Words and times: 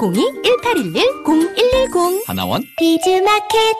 02-1811-0110 0.00 2.22
하나원? 2.26 2.64
비즈마켓. 2.78 3.76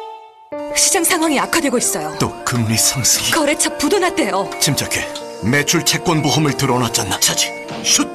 시장 0.76 1.02
상황이 1.02 1.40
악화되고 1.40 1.78
있어요. 1.78 2.14
또 2.20 2.30
금리 2.44 2.76
상승이? 2.76 3.30
거래처 3.30 3.74
부도났대요. 3.78 4.50
침착해. 4.60 5.06
매출 5.42 5.82
채권 5.84 6.20
보험을 6.22 6.56
들어놨잖아. 6.58 7.18
차지. 7.20 7.48
슛! 7.82 8.06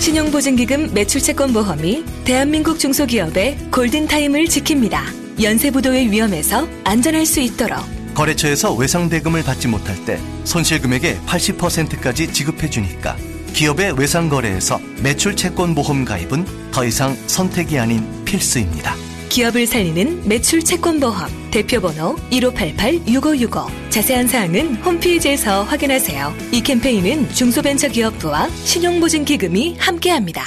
신용보증기금 0.00 0.94
매출 0.94 1.20
채권 1.20 1.52
보험이 1.52 2.02
대한민국 2.24 2.78
중소기업의 2.78 3.68
골든타임을 3.70 4.44
지킵니다. 4.46 5.42
연쇄부도의 5.42 6.10
위험에서 6.10 6.66
안전할 6.84 7.26
수 7.26 7.40
있도록. 7.40 7.78
거래처에서 8.14 8.72
외상대금을 8.74 9.42
받지 9.42 9.68
못할 9.68 10.02
때 10.04 10.18
손실금액의 10.44 11.20
80%까지 11.26 12.30
지급해주니까 12.32 13.16
기업의 13.54 13.98
외상 13.98 14.28
거래에서 14.28 14.80
매출 15.02 15.36
채권 15.36 15.74
보험 15.74 16.04
가입은 16.04 16.70
더 16.72 16.84
이상 16.84 17.14
선택이 17.26 17.78
아닌 17.78 18.24
필수입니다 18.24 18.94
기업을 19.28 19.66
살리는 19.66 20.26
매출 20.26 20.62
채권 20.62 21.00
보험 21.00 21.28
대표번호 21.50 22.16
1588-6565 22.30 23.90
자세한 23.90 24.26
사항은 24.26 24.76
홈페이지에서 24.76 25.62
확인하세요. 25.64 26.34
이 26.52 26.62
캠페인은 26.62 27.30
중소벤처기업부와 27.30 28.48
신용보증기금이 28.48 29.76
함께합니다. 29.78 30.42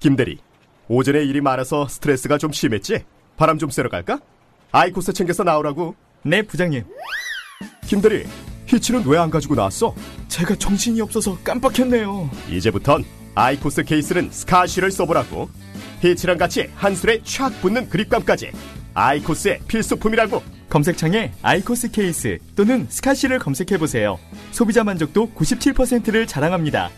김대리, 0.00 0.38
오전에 0.88 1.24
일이 1.24 1.40
많아서 1.40 1.86
스트레스가 1.86 2.38
좀 2.38 2.52
심했지? 2.52 3.04
바람 3.36 3.58
좀 3.58 3.70
쐬러 3.70 3.88
갈까? 3.88 4.18
아이코스 4.72 5.12
챙겨서 5.12 5.44
나오라고. 5.44 5.94
네, 6.22 6.42
부장님. 6.42 6.84
김대리, 7.86 8.26
히츠는 8.66 9.04
왜 9.06 9.18
안 9.18 9.30
가지고 9.30 9.54
나왔어? 9.54 9.94
제가 10.28 10.54
정신이 10.56 11.00
없어서 11.00 11.38
깜빡했네요. 11.42 12.30
이제부턴 12.50 13.04
아이코스 13.34 13.84
케이스는 13.84 14.30
스카시를 14.30 14.90
써보라고. 14.90 15.48
히츠랑 16.00 16.36
같이 16.38 16.68
한 16.74 16.94
손에 16.94 17.20
촥 17.20 17.60
붙는 17.60 17.88
그립감까지. 17.88 18.50
아이코스의 18.94 19.60
필수품이라고. 19.68 20.42
검색창에 20.68 21.32
아이코스 21.42 21.90
케이스 21.90 22.38
또는 22.56 22.86
스카시를 22.88 23.38
검색해보세요. 23.38 24.18
소비자 24.52 24.82
만족도 24.84 25.30
97%를 25.34 26.26
자랑합니다. 26.26 26.90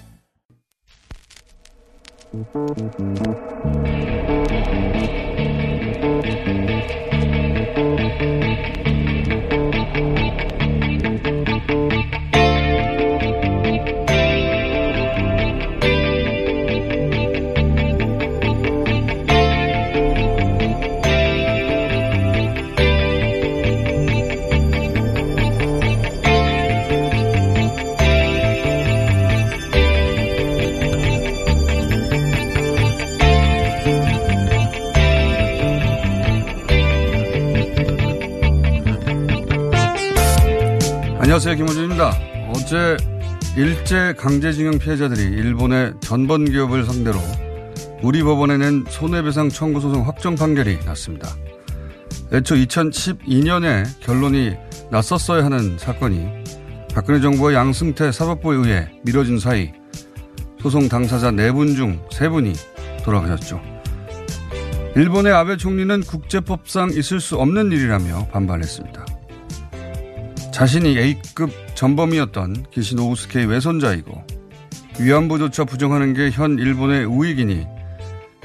안녕하세요. 41.38 41.54
김호준입니다. 41.54 42.18
어제 42.48 42.96
일제 43.56 44.12
강제징용 44.18 44.80
피해자들이 44.80 45.22
일본의 45.22 45.94
전번 46.00 46.46
기업을 46.46 46.82
상대로 46.84 47.16
우리 48.02 48.24
법원에 48.24 48.56
낸 48.56 48.84
손해배상 48.88 49.48
청구 49.50 49.80
소송 49.80 50.04
확정 50.04 50.34
판결이 50.34 50.80
났습니다. 50.84 51.28
애초 52.32 52.56
2012년에 52.56 53.84
결론이 54.00 54.56
났었어야 54.90 55.44
하는 55.44 55.78
사건이 55.78 56.26
박근혜 56.92 57.20
정부와 57.20 57.54
양승태 57.54 58.10
사법부에 58.10 58.56
의해 58.56 58.88
미뤄진 59.04 59.38
사이 59.38 59.70
소송 60.60 60.88
당사자 60.88 61.30
4분 61.30 61.76
중 61.76 62.00
3분이 62.10 62.56
돌아가셨죠. 63.04 63.60
일본의 64.96 65.32
아베 65.32 65.56
총리는 65.56 66.00
국제법상 66.00 66.90
있을 66.94 67.20
수 67.20 67.36
없는 67.36 67.70
일이라며 67.70 68.26
반발했습니다. 68.32 69.17
자신이 70.58 70.98
A급 70.98 71.52
전범이었던 71.76 72.66
기신 72.72 72.98
오우스케이 72.98 73.44
외손자이고 73.44 74.24
위안부조차 74.98 75.64
부정하는 75.64 76.14
게 76.14 76.30
현 76.32 76.58
일본의 76.58 77.04
우익이니 77.04 77.64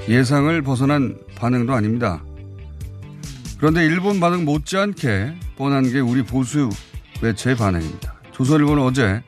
예상을 0.08 0.62
벗어난 0.62 1.18
반응도 1.34 1.74
아닙니다. 1.74 2.22
그런데 3.58 3.84
일본 3.84 4.20
반응 4.20 4.44
못지않게 4.44 5.34
뻔한 5.56 5.90
게 5.90 5.98
우리 5.98 6.22
보수 6.22 6.70
매체의 7.20 7.56
반응입니다. 7.56 8.14
조선일보는 8.30 8.80
어제 8.84 9.20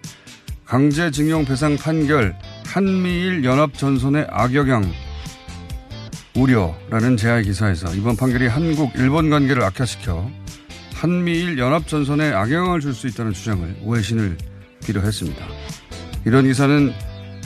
강제징용 0.64 1.44
배상 1.44 1.74
판결 1.76 2.38
한미일 2.66 3.42
연합 3.42 3.74
전선의 3.74 4.28
악영향 4.30 4.84
우려라는 6.36 7.16
제야 7.16 7.40
기사에서 7.40 7.92
이번 7.96 8.16
판결이 8.16 8.46
한국 8.46 8.92
일본 8.94 9.28
관계를 9.28 9.64
악화시켜 9.64 10.30
한미일 11.00 11.58
연합전선에 11.58 12.32
악영향을 12.32 12.80
줄 12.80 12.94
수 12.94 13.06
있다는 13.06 13.32
주장을 13.32 13.76
오해신을 13.82 14.38
비롯했습니다. 14.86 15.44
이런 16.24 16.44
기사는 16.44 16.92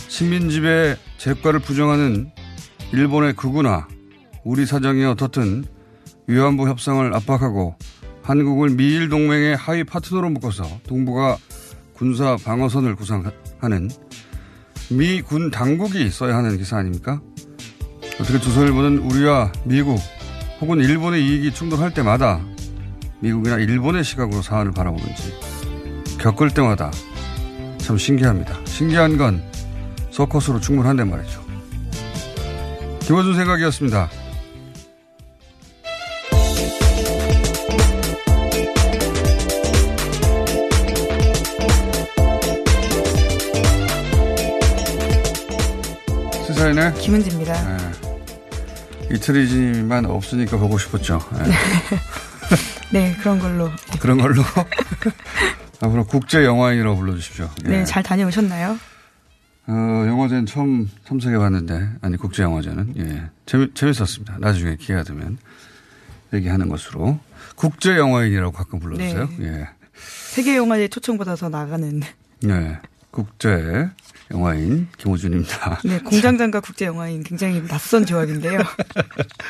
식민지배 0.09 0.97
제과를 1.19 1.59
부정하는 1.61 2.31
일본의 2.93 3.35
극우나 3.35 3.89
우리 4.45 4.67
사정이 4.67 5.05
어떻든 5.05 5.65
위안부 6.29 6.69
협상을 6.69 7.13
압박하고 7.15 7.75
한국을 8.23 8.71
미일 8.71 9.09
동맹의 9.09 9.57
하위 9.57 9.83
파트너로 9.85 10.31
묶어서 10.31 10.65
동북아 10.87 11.37
군사 11.95 12.37
방어선을 12.37 12.95
구상하는 12.95 13.91
미 14.91 15.23
군 15.23 15.51
당국이 15.51 16.09
써야 16.11 16.37
하는 16.37 16.57
기사 16.57 16.77
아닙니까? 16.79 17.21
어떻게 18.21 18.39
조선일보는 18.39 18.99
우리와 18.99 19.53
미국 19.65 19.99
혹은 20.61 20.79
일본의 20.81 21.25
이익이 21.25 21.53
충돌할 21.53 21.93
때마다 21.95 22.41
미국이나 23.21 23.57
일본의 23.57 24.03
시각으로 24.05 24.43
사안을 24.43 24.73
바라보는지 24.73 25.35
겪을 26.19 26.51
때마다 26.51 26.91
참 27.79 27.97
신기합니다. 27.97 28.59
신기한 28.65 29.17
건 29.17 29.43
서커스로 30.11 30.61
충분한데 30.61 31.05
말이죠. 31.05 31.45
김호준 33.01 33.35
생각이었습니다. 33.35 34.09
시사인의 46.47 46.95
김은지입니다. 46.95 47.77
네. 47.77 47.91
이틀이지만 49.13 50.07
없으니까 50.07 50.57
보고 50.57 50.79
싶었죠. 50.79 51.19
네. 51.33 51.51
네, 52.93 53.15
그런 53.21 53.39
걸로. 53.39 53.71
그런 54.01 54.19
걸로 54.19 54.43
앞으로 55.81 56.05
국제 56.07 56.45
영화인이라고 56.45 56.97
불러주십시오. 56.97 57.49
네, 57.65 57.85
잘 57.85 58.03
다녀오셨나요? 58.03 58.79
어, 59.67 59.73
영화제는 59.73 60.47
처음 60.47 60.91
참석해 61.07 61.39
봤는데, 61.39 61.89
아니, 62.01 62.17
국제 62.17 62.43
영화제는, 62.43 62.95
예. 62.99 63.31
재미, 63.47 63.73
재밌었습니다. 63.73 64.39
나중에 64.41 64.77
기회가 64.77 65.05
되면 65.05 65.39
얘기하는 66.33 66.69
것으로. 66.69 67.21
국제 67.55 67.97
영화인이라고 67.97 68.53
가끔 68.53 68.81
불러주세요. 68.81 69.29
네. 69.39 69.47
예. 69.47 69.69
세계 69.95 70.57
영화제 70.57 70.89
초청받아서 70.89 71.49
나가는. 71.49 72.03
네. 72.41 72.79
국제 73.13 73.89
영화인 74.31 74.89
김호준입니다. 74.99 75.81
네, 75.85 75.99
공장장과 76.01 76.61
국제 76.61 76.87
영화인 76.87 77.23
굉장히 77.23 77.67
낯선 77.67 78.07
조합인데요. 78.07 78.61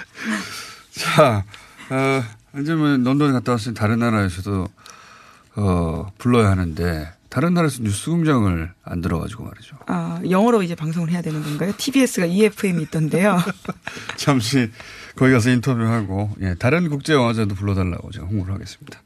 자, 0.92 1.44
어, 1.90 2.22
이제 2.58 2.74
뭐 2.74 2.88
런던 2.88 3.32
갔다 3.32 3.52
왔으니 3.52 3.74
다른 3.74 3.98
나라에서도, 3.98 4.68
어, 5.56 6.12
불러야 6.18 6.50
하는데, 6.50 7.12
다른 7.30 7.54
나라에서 7.54 7.82
뉴스 7.84 8.10
공장을 8.10 8.72
안 8.82 9.00
들어가지고 9.00 9.44
말이죠. 9.44 9.76
아, 9.86 10.20
영어로 10.28 10.64
이제 10.64 10.74
방송을 10.74 11.10
해야 11.10 11.22
되는 11.22 11.42
건가요? 11.42 11.72
TBS가 11.76 12.26
EFM이 12.26 12.82
있던데요. 12.82 13.38
잠시 14.18 14.68
거기 15.14 15.32
가서 15.32 15.50
인터뷰하고 15.50 16.30
예, 16.40 16.54
다른 16.58 16.88
국제 16.88 17.14
영화제도 17.14 17.54
불러달라고 17.54 18.10
제가 18.10 18.26
홍보를 18.26 18.54
하겠습니다. 18.54 19.00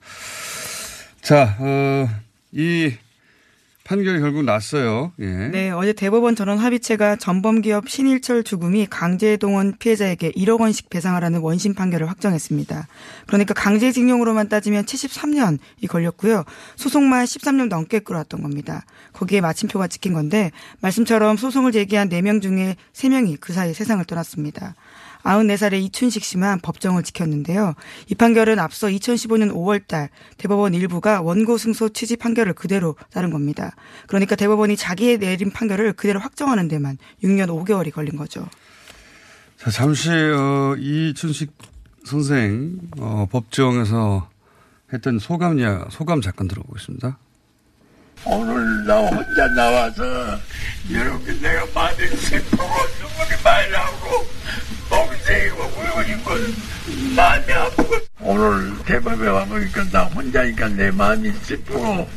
자, 1.20 1.55
어, 1.61 2.08
이 2.52 2.94
판결이 3.84 4.19
결국 4.20 4.44
났어요. 4.44 5.12
예. 5.20 5.26
네, 5.26 5.70
어제 5.70 5.92
대법원 5.92 6.36
전원 6.36 6.56
합의체가 6.58 7.16
전범기업 7.16 7.88
신일철 7.88 8.42
주금이 8.42 8.86
강제동원 8.88 9.75
피해자에게 9.78 10.32
1억 10.32 10.60
원씩 10.60 10.88
배상하라는 10.88 11.40
원심 11.40 11.75
판결을 11.75 12.08
확정했습니다. 12.08 12.88
그러니까 13.26 13.52
강제징용으로만 13.52 14.48
따지면 14.48 14.86
73년이 14.86 15.86
걸렸고요. 15.88 16.44
소송만 16.76 17.26
13년 17.26 17.69
넘게 17.69 17.98
끌어왔던 17.98 18.42
겁니다. 18.42 18.86
거기에 19.12 19.42
마침표가 19.42 19.86
찍힌 19.88 20.14
건데 20.14 20.50
말씀처럼 20.81 21.36
소송을 21.36 21.72
제기한 21.72 22.08
4명 22.08 22.40
중에 22.40 22.76
3명이 22.94 23.36
그 23.38 23.52
사이 23.52 23.75
세상을 23.75 24.02
떠났습니다. 24.06 24.75
94살의 25.25 25.82
이춘식 25.85 26.23
씨만 26.23 26.61
법정을 26.61 27.03
지켰는데요. 27.03 27.75
이 28.09 28.15
판결은 28.15 28.59
앞서 28.59 28.88
2015년 28.88 29.53
5월 29.53 29.87
달 29.87 30.11
대법원 30.37 30.75
일부가 30.75 31.23
원고 31.23 31.59
승소 31.59 31.91
취지 31.91 32.17
판결을 32.17 32.53
그대로 32.53 32.94
따른 33.12 33.31
겁니다. 33.31 33.75
그러니까 34.06 34.37
대법원이 34.37 34.76
자기의 34.76 35.19
내린 35.19 35.50
판결을 35.50 35.94
그대로 35.94 36.21
확정하는 36.21 36.69
데만 36.69 36.99
6년 37.23 37.49
5개월이 37.49 37.93
걸린 37.93 38.17
거죠. 38.17 38.49
자, 39.56 39.71
잠시, 39.71 40.11
어, 40.11 40.76
이춘식 40.79 41.53
선생, 42.05 42.79
어, 42.99 43.27
법정에서 43.31 44.29
했던 44.93 45.19
소감, 45.19 45.61
야 45.61 45.87
소감 45.91 46.20
잠깐 46.20 46.49
들어보겠습니다. 46.49 47.19
오늘 48.25 48.87
나 48.87 49.00
혼자 49.00 49.46
나와서 49.49 50.02
여러분 50.90 51.40
내가 51.40 51.66
많이 51.75 52.06
슬프고 52.08 52.64
눈물이 52.64 53.43
많이 53.43 53.70
나오고 53.70 54.26
멍청이고 54.90 55.62
울고싶고 55.62 56.31
마음이 57.16 57.52
아프고 57.52 57.94
오늘 58.20 58.84
대법에 58.84 59.28
와보니까 59.28 59.84
나 59.90 60.05
혼자니까 60.05 60.69
내 60.69 60.90
마음이 60.90 61.32
슬프고 61.32 62.08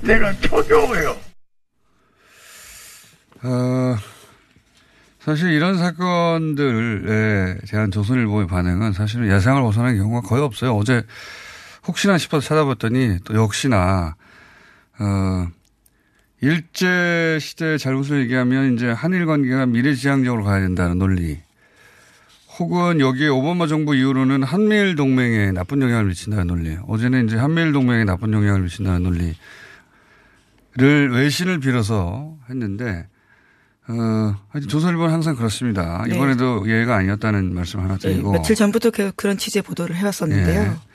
내가 0.00 0.32
초조해요. 0.40 1.16
어, 3.42 3.96
사실 5.20 5.50
이런 5.50 5.78
사건들에 5.78 7.58
대한 7.68 7.90
조선일보의 7.90 8.46
반응은 8.46 8.92
사실은 8.92 9.30
예상을 9.30 9.60
벗어난 9.62 9.96
경우가 9.96 10.26
거의 10.26 10.42
없어요. 10.42 10.76
어제 10.76 11.02
혹시나 11.86 12.16
싶어서 12.18 12.46
찾아봤더니 12.46 13.20
또 13.24 13.34
역시나 13.34 14.16
어, 14.98 15.48
일제 16.40 17.38
시대의 17.40 17.78
잘못을 17.78 18.20
얘기하면 18.22 18.74
이제 18.74 18.90
한일 18.90 19.26
관계가 19.26 19.66
미래지향적으로 19.66 20.44
가야 20.44 20.60
된다는 20.60 20.98
논리. 20.98 21.38
혹은 22.58 23.00
여기에 23.00 23.28
오바마 23.28 23.66
정부 23.66 23.96
이후로는 23.96 24.42
한미일 24.44 24.94
동맹에 24.94 25.50
나쁜 25.52 25.82
영향을 25.82 26.04
미친다는 26.06 26.46
논리. 26.46 26.76
어제는 26.86 27.26
이제 27.26 27.36
한미일 27.36 27.72
동맹에 27.72 28.04
나쁜 28.04 28.32
영향을 28.32 28.62
미친다는 28.62 29.02
논리를 29.02 29.34
외신을 31.10 31.58
빌어서 31.60 32.36
했는데, 32.48 33.08
어, 33.88 33.92
하여튼 34.50 34.68
조선일보는 34.68 35.12
항상 35.12 35.34
그렇습니다. 35.34 36.04
네. 36.08 36.14
이번에도 36.14 36.64
예외가 36.68 36.96
아니었다는 36.96 37.52
말씀 37.54 37.80
하나 37.80 37.94
네, 37.96 38.10
드리고. 38.12 38.32
며칠 38.32 38.54
전부터 38.54 38.90
그- 38.90 39.12
그런 39.16 39.36
취재 39.36 39.60
보도를 39.60 39.96
해왔었는데요. 39.96 40.60
예. 40.62 40.93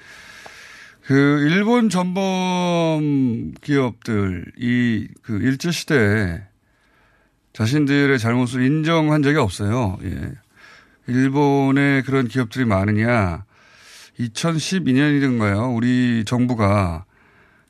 그 1.09 1.15
일본 1.15 1.89
전범 1.89 3.55
기업들이 3.61 5.07
그 5.23 5.39
일제 5.41 5.71
시대에 5.71 6.43
자신들의 7.51 8.19
잘못을 8.19 8.63
인정한 8.63 9.23
적이 9.23 9.37
없어요. 9.37 9.97
예. 10.03 10.33
일본에 11.07 12.03
그런 12.03 12.27
기업들이 12.27 12.63
많으냐? 12.65 13.43
2012년이던가요? 14.19 15.75
우리 15.75 16.25
정부가 16.25 17.05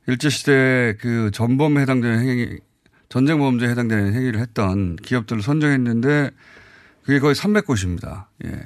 일제 0.07 0.27
시대 0.27 0.97
그 1.00 1.31
전범에 1.31 1.83
해당되는 1.83 2.19
행위, 2.19 2.57
전쟁 3.07 3.39
범죄에 3.39 3.69
해당되는 3.69 4.15
행위를 4.15 4.42
했던 4.42 4.97
기업들을 4.97 5.42
선정했는데 5.42 6.31
그게 7.03 7.19
거의 7.19 7.35
300곳입니다. 7.35 8.25
예. 8.44 8.59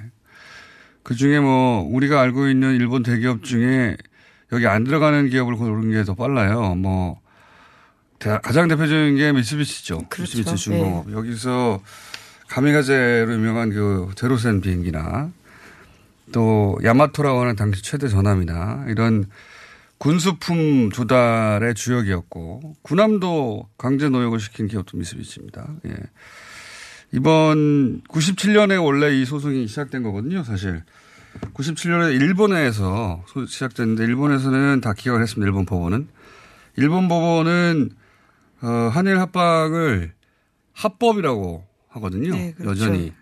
그 1.03 1.13
중에 1.13 1.39
뭐 1.39 1.87
우리가 1.91 2.19
알고 2.19 2.47
있는 2.47 2.73
일본 2.73 3.03
대기업 3.03 3.43
중에 3.43 3.97
여기 4.53 4.67
안 4.67 4.83
들어가는 4.83 5.29
기업을 5.29 5.55
고르는 5.55 5.91
게 5.91 6.03
더 6.03 6.13
빨라요. 6.15 6.75
뭐 6.75 7.19
대- 8.19 8.39
가장 8.41 8.67
대표적인 8.67 9.15
게 9.17 9.31
미쓰비시죠. 9.33 9.99
그렇죠. 10.09 10.37
미쓰비시 10.37 10.63
중공업. 10.65 11.11
여기서 11.11 11.81
가미가제로 12.47 13.33
유명한 13.33 13.69
그 13.71 14.09
제로센 14.15 14.61
비행기나 14.61 15.31
또 16.31 16.77
야마토라고 16.83 17.41
하는 17.41 17.55
당시 17.55 17.81
최대 17.81 18.07
전함이나 18.07 18.85
이런 18.89 19.25
군수품 19.97 20.91
조달의 20.91 21.75
주역이었고 21.75 22.75
군함도 22.81 23.69
강제 23.77 24.09
노역을 24.09 24.39
시킨 24.39 24.67
기업도 24.67 24.97
미쓰비시입니다. 24.97 25.67
예. 25.87 25.95
이번 27.11 28.01
97년에 28.09 28.83
원래 28.83 29.15
이 29.15 29.25
소송이 29.25 29.67
시작된 29.67 30.03
거거든요, 30.03 30.43
사실. 30.43 30.83
97년에 31.53 32.13
일본에서 32.21 33.23
소- 33.27 33.45
시작됐는데 33.45 34.03
일본에서는 34.05 34.81
다 34.81 34.93
기각을 34.93 35.21
했습니다. 35.21 35.45
일본 35.47 35.65
법원은. 35.65 36.07
일본 36.77 37.07
법원은 37.07 37.91
어, 38.61 38.67
한일 38.67 39.19
합방을 39.19 40.13
합법이라고 40.73 41.65
하거든요. 41.89 42.31
네, 42.31 42.53
그렇죠. 42.53 42.71
여전히. 42.85 43.13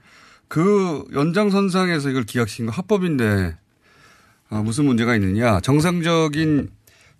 그 0.47 1.05
연장선상에서 1.13 2.09
이걸 2.09 2.23
기각시킨 2.23 2.67
거 2.67 2.71
합법인데 2.71 3.57
어, 4.49 4.61
무슨 4.63 4.85
문제가 4.85 5.15
있느냐. 5.15 5.59
정상적인 5.61 6.69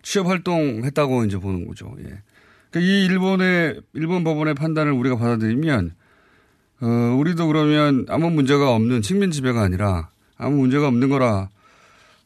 취업 0.02 0.28
활동 0.28 0.84
했다고 0.84 1.26
이제 1.26 1.38
보는 1.38 1.68
거죠. 1.68 1.96
예. 2.00 2.22
그러니까 2.70 2.80
이 2.92 3.06
일본의 3.06 3.82
일본 3.94 4.24
법원의 4.24 4.56
판단을 4.56 4.92
우리가 4.94 5.18
받아들이면 5.18 5.94
어, 6.82 6.86
우리도 7.20 7.48
그러면 7.48 8.06
아무 8.10 8.30
문제가 8.32 8.72
없는 8.74 9.02
식민 9.02 9.32
지배가 9.32 9.62
아니라 9.62 10.10
아무 10.42 10.58
문제가 10.58 10.88
없는 10.88 11.10
거라 11.10 11.50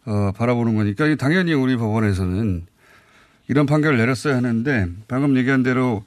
어, 0.05 0.31
바라보는 0.35 0.75
거니까 0.75 1.13
당연히 1.15 1.53
우리 1.53 1.75
법원에서는 1.75 2.65
이런 3.47 3.65
판결을 3.65 3.97
내렸어야 3.97 4.37
하는데 4.37 4.87
방금 5.07 5.37
얘기한 5.37 5.63
대로 5.63 6.03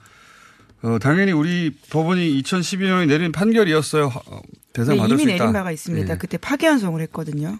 어, 0.82 0.98
당연히 0.98 1.32
우리 1.32 1.70
법원이 1.90 2.40
2012년에 2.42 3.06
내린 3.08 3.30
판결이었어요. 3.30 4.06
어, 4.06 4.40
대상 4.72 4.94
네, 4.94 5.00
받을 5.00 5.14
이미 5.14 5.24
수 5.24 5.30
있다. 5.30 5.44
내린 5.44 5.52
바가 5.52 5.70
있습니다. 5.72 6.14
예. 6.14 6.18
그때 6.18 6.38
파기환송을 6.38 7.00
했거든요. 7.02 7.58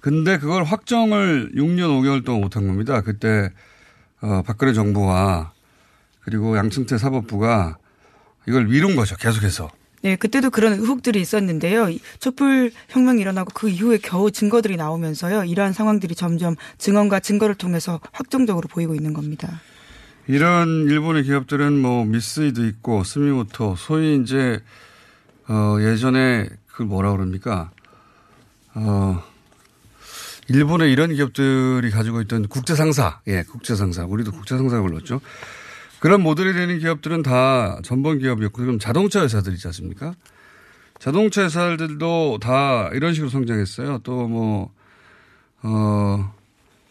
근데 0.00 0.38
그걸 0.38 0.64
확정을 0.64 1.52
6년 1.54 1.88
5개월 2.00 2.24
동안 2.24 2.40
못한 2.42 2.66
겁니다. 2.66 3.00
그때 3.02 3.50
어, 4.20 4.42
박근혜 4.46 4.72
정부와 4.72 5.52
그리고 6.20 6.56
양승태 6.56 6.96
사법부가 6.96 7.78
이걸 8.46 8.66
미룬 8.66 8.96
거죠. 8.96 9.16
계속해서. 9.16 9.70
네, 10.02 10.16
그때도 10.16 10.50
그런 10.50 10.74
의혹들이 10.74 11.20
있었는데요. 11.20 11.90
이 11.90 12.00
촛불 12.20 12.70
혁명이 12.88 13.20
일어나고 13.20 13.50
그 13.54 13.68
이후에 13.68 13.98
겨우 13.98 14.30
증거들이 14.30 14.76
나오면서요. 14.76 15.44
이러한 15.44 15.72
상황들이 15.72 16.14
점점 16.14 16.54
증언과 16.78 17.20
증거를 17.20 17.56
통해서 17.56 18.00
확정적으로 18.12 18.68
보이고 18.68 18.94
있는 18.94 19.12
겁니다. 19.12 19.60
이런 20.28 20.86
일본의 20.88 21.24
기업들은 21.24 21.80
뭐 21.80 22.04
미쓰이도 22.04 22.66
있고 22.66 23.02
스미모토 23.02 23.76
소위 23.76 24.20
이제 24.20 24.60
어 25.48 25.78
예전에 25.80 26.48
그걸 26.66 26.86
뭐라 26.86 27.12
그럽니까? 27.12 27.70
어 28.74 29.22
일본의 30.48 30.92
이런 30.92 31.14
기업들이 31.14 31.90
가지고 31.90 32.20
있던 32.22 32.48
국제 32.48 32.74
상사, 32.74 33.20
예, 33.26 33.42
국제 33.42 33.74
상사. 33.74 34.04
우리도 34.04 34.32
국제 34.32 34.56
상사 34.56 34.80
불렀죠. 34.80 35.20
그런 36.00 36.22
모델이 36.22 36.52
되는 36.52 36.78
기업들은 36.78 37.22
다 37.22 37.78
전범 37.82 38.18
기업이었고 38.18 38.62
그럼 38.62 38.78
자동차 38.78 39.22
회사들 39.22 39.52
있지 39.54 39.66
않습니까? 39.68 40.14
자동차 40.98 41.44
회사들도 41.44 42.38
다 42.40 42.90
이런 42.92 43.14
식으로 43.14 43.30
성장했어요. 43.30 44.00
또 44.02 44.26
뭐, 44.28 44.72
어, 45.62 46.34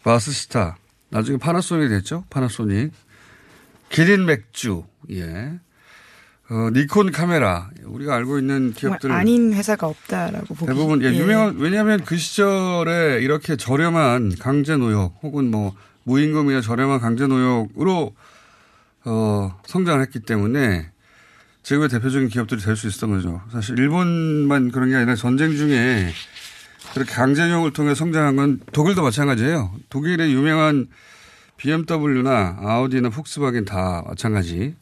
바스스타. 0.02 0.76
나중에 1.10 1.38
파나소닉이 1.38 1.88
됐죠. 1.88 2.24
파나소닉. 2.30 2.92
기린 3.88 4.26
맥주, 4.26 4.84
예. 5.10 5.58
어, 6.50 6.70
니콘 6.72 7.10
카메라. 7.12 7.70
우리가 7.84 8.14
알고 8.16 8.38
있는 8.38 8.72
기업들. 8.72 9.10
아닌 9.12 9.52
회사가 9.54 9.86
없다라고 9.86 10.54
보기 10.54 10.66
대부분, 10.66 11.02
예, 11.02 11.06
예. 11.06 11.18
유명한, 11.18 11.56
왜냐하면 11.56 12.04
그 12.04 12.16
시절에 12.16 13.20
이렇게 13.22 13.56
저렴한 13.56 14.36
강제 14.38 14.76
노역 14.76 15.18
혹은 15.22 15.50
뭐 15.50 15.74
무임금이나 16.04 16.60
저렴한 16.60 17.00
강제 17.00 17.26
노역으로 17.26 18.14
어, 19.04 19.58
성장을 19.66 20.00
했기 20.02 20.20
때문에 20.20 20.90
지금의 21.62 21.88
대표적인 21.88 22.28
기업들이 22.28 22.60
될 22.60 22.76
수 22.76 22.86
있었던 22.88 23.10
거죠. 23.10 23.42
사실 23.52 23.78
일본만 23.78 24.70
그런 24.70 24.88
게 24.88 24.96
아니라 24.96 25.14
전쟁 25.14 25.56
중에 25.56 26.10
그렇게 26.94 27.12
강제노역을 27.12 27.72
통해 27.72 27.94
성장한 27.94 28.36
건 28.36 28.60
독일도 28.72 29.02
마찬가지예요. 29.02 29.72
독일의 29.90 30.32
유명한 30.32 30.88
BMW나 31.58 32.58
아우디나 32.60 33.10
폭스바겐 33.10 33.64
다 33.64 34.02
마찬가지. 34.06 34.74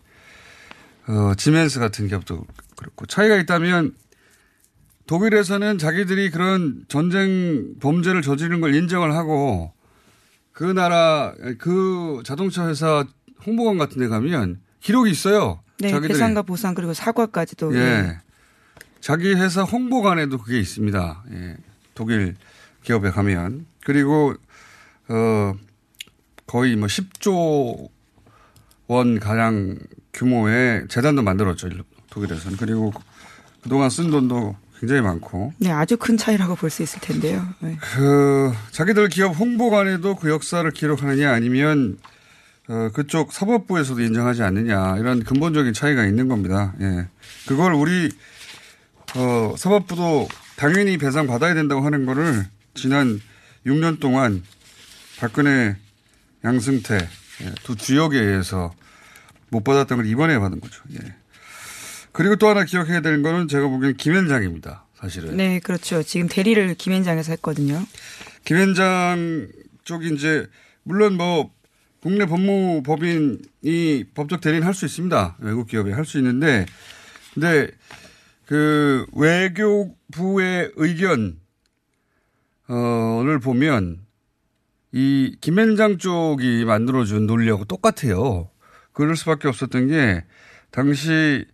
어, 1.08 1.32
지멘스 1.37 1.78
같은 1.80 2.08
기업도 2.08 2.44
그렇고 2.76 3.06
차이가 3.06 3.37
있다면 3.37 3.94
독일에서는 5.06 5.78
자기들이 5.78 6.30
그런 6.30 6.85
전쟁 6.88 7.75
범죄를 7.80 8.23
저지른 8.23 8.61
걸 8.61 8.75
인정을 8.75 9.14
하고 9.14 9.73
그 10.52 10.64
나라 10.64 11.32
그 11.58 12.23
자동차 12.25 12.68
회사 12.68 13.04
홍보관 13.46 13.78
같은 13.78 13.98
데 14.00 14.08
가면 14.08 14.60
기록이 14.80 15.10
있어요. 15.10 15.60
네, 15.78 15.90
자기들이. 15.90 16.14
배상과 16.14 16.42
보상 16.42 16.74
그리고 16.74 16.94
사과까지도. 16.94 17.74
예. 17.74 17.78
네. 17.78 18.18
자기 19.00 19.34
회사 19.34 19.62
홍보관에도 19.62 20.38
그게 20.38 20.58
있습니다. 20.58 21.24
예. 21.32 21.56
독일 21.94 22.34
기업에 22.82 23.10
가면. 23.10 23.66
그리고, 23.84 24.34
어, 25.08 25.54
거의 26.46 26.76
뭐 26.76 26.86
10조 26.88 27.88
원 28.88 29.18
가량 29.20 29.78
규모의 30.12 30.86
재단도 30.88 31.22
만들었죠. 31.22 31.68
독일에서는. 32.10 32.56
그리고 32.56 32.92
그동안 33.62 33.90
쓴 33.90 34.10
돈도 34.10 34.56
굉장히 34.80 35.00
많고. 35.02 35.52
네, 35.58 35.70
아주 35.70 35.96
큰 35.96 36.16
차이라고 36.16 36.54
볼 36.54 36.70
수 36.70 36.82
있을 36.82 37.00
텐데요. 37.00 37.46
네. 37.60 37.76
그, 37.80 38.52
자기들 38.70 39.08
기업 39.08 39.38
홍보관에도 39.38 40.16
그 40.16 40.30
역사를 40.30 40.68
기록하느냐 40.70 41.32
아니면 41.32 41.98
어, 42.68 42.90
그쪽 42.92 43.32
사법부에서도 43.32 44.00
인정하지 44.00 44.42
않느냐 44.42 44.96
이런 44.99 45.23
근본적인 45.23 45.73
차이가 45.73 46.04
있는 46.04 46.28
겁니다. 46.28 46.75
예. 46.80 47.06
그걸 47.46 47.73
우리 47.75 48.11
어, 49.14 49.54
사법부도 49.56 50.28
당연히 50.56 50.99
배상 50.99 51.26
받아야 51.26 51.54
된다고 51.54 51.82
하는 51.82 52.06
거를 52.06 52.46
지난 52.75 53.20
6년 53.66 54.00
동안 54.00 54.42
박근혜, 55.18 55.76
양승태 56.44 56.96
예, 57.42 57.54
두 57.62 57.76
주역에 57.76 58.18
의해서 58.18 58.75
못 59.50 59.62
받았던 59.62 59.99
걸 59.99 60.06
이번에 60.06 60.38
받은 60.38 60.61
거죠. 60.61 60.82
예. 60.94 61.14
그리고 62.12 62.37
또 62.37 62.49
하나 62.49 62.64
기억해야 62.64 63.00
되는 63.00 63.23
거는 63.23 63.46
제가 63.46 63.68
보기엔 63.68 63.96
김현장입니다. 63.96 64.87
사실은. 64.94 65.37
네, 65.37 65.61
그렇죠. 65.61 66.02
지금 66.02 66.28
대리를 66.28 66.75
김현장에서 66.75 67.32
했거든요. 67.32 67.85
김현장 68.44 69.49
쪽이 69.85 70.14
이제 70.14 70.46
물론 70.82 71.14
뭐 71.14 71.50
국내 72.06 72.25
법무법인이 72.25 74.04
법적 74.14 74.40
대리는 74.40 74.64
할 74.64 74.75
수 74.75 74.86
있습니다. 74.86 75.38
외국 75.40 75.66
기업에 75.66 75.90
할수 75.90 76.18
있는데 76.18 76.64
근데 77.34 77.66
그 78.46 79.04
외교부의 79.12 80.70
의견을 80.76 81.34
보면 83.42 84.06
이 84.92 85.36
김현장 85.40 85.98
쪽이 85.98 86.64
만들어준 86.64 87.26
논리하고 87.26 87.64
똑같아요. 87.64 88.50
그럴 88.92 89.16
수밖에 89.16 89.48
없었던 89.48 89.88
게 89.88 90.22
당시 90.70 91.44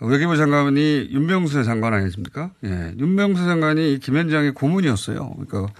외교부 0.00 0.38
장관이 0.38 1.08
윤명세 1.10 1.62
장관 1.62 1.92
아니십니까? 1.92 2.54
예. 2.64 2.94
윤명세 2.98 3.44
장관이 3.44 3.98
김현장의 3.98 4.54
고문이었어요. 4.54 5.34
그러니까 5.46 5.74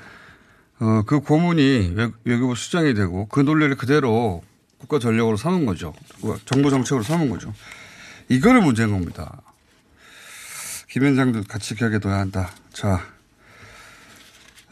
어, 0.80 1.02
그 1.06 1.20
고문이 1.20 1.92
외, 1.94 2.38
교부 2.38 2.54
수장이 2.54 2.94
되고 2.94 3.26
그 3.28 3.40
논리를 3.40 3.74
그대로 3.76 4.42
국가 4.78 4.98
전력으로 4.98 5.36
삼은 5.36 5.66
거죠. 5.66 5.94
정부 6.44 6.70
정책으로 6.70 7.02
삼은 7.02 7.30
거죠. 7.30 7.54
이거를 8.28 8.60
문제인 8.60 8.90
겁니다. 8.90 9.40
김현장도 10.90 11.44
같이 11.48 11.74
기억해둬야 11.74 12.18
한다. 12.18 12.50
자, 12.72 13.06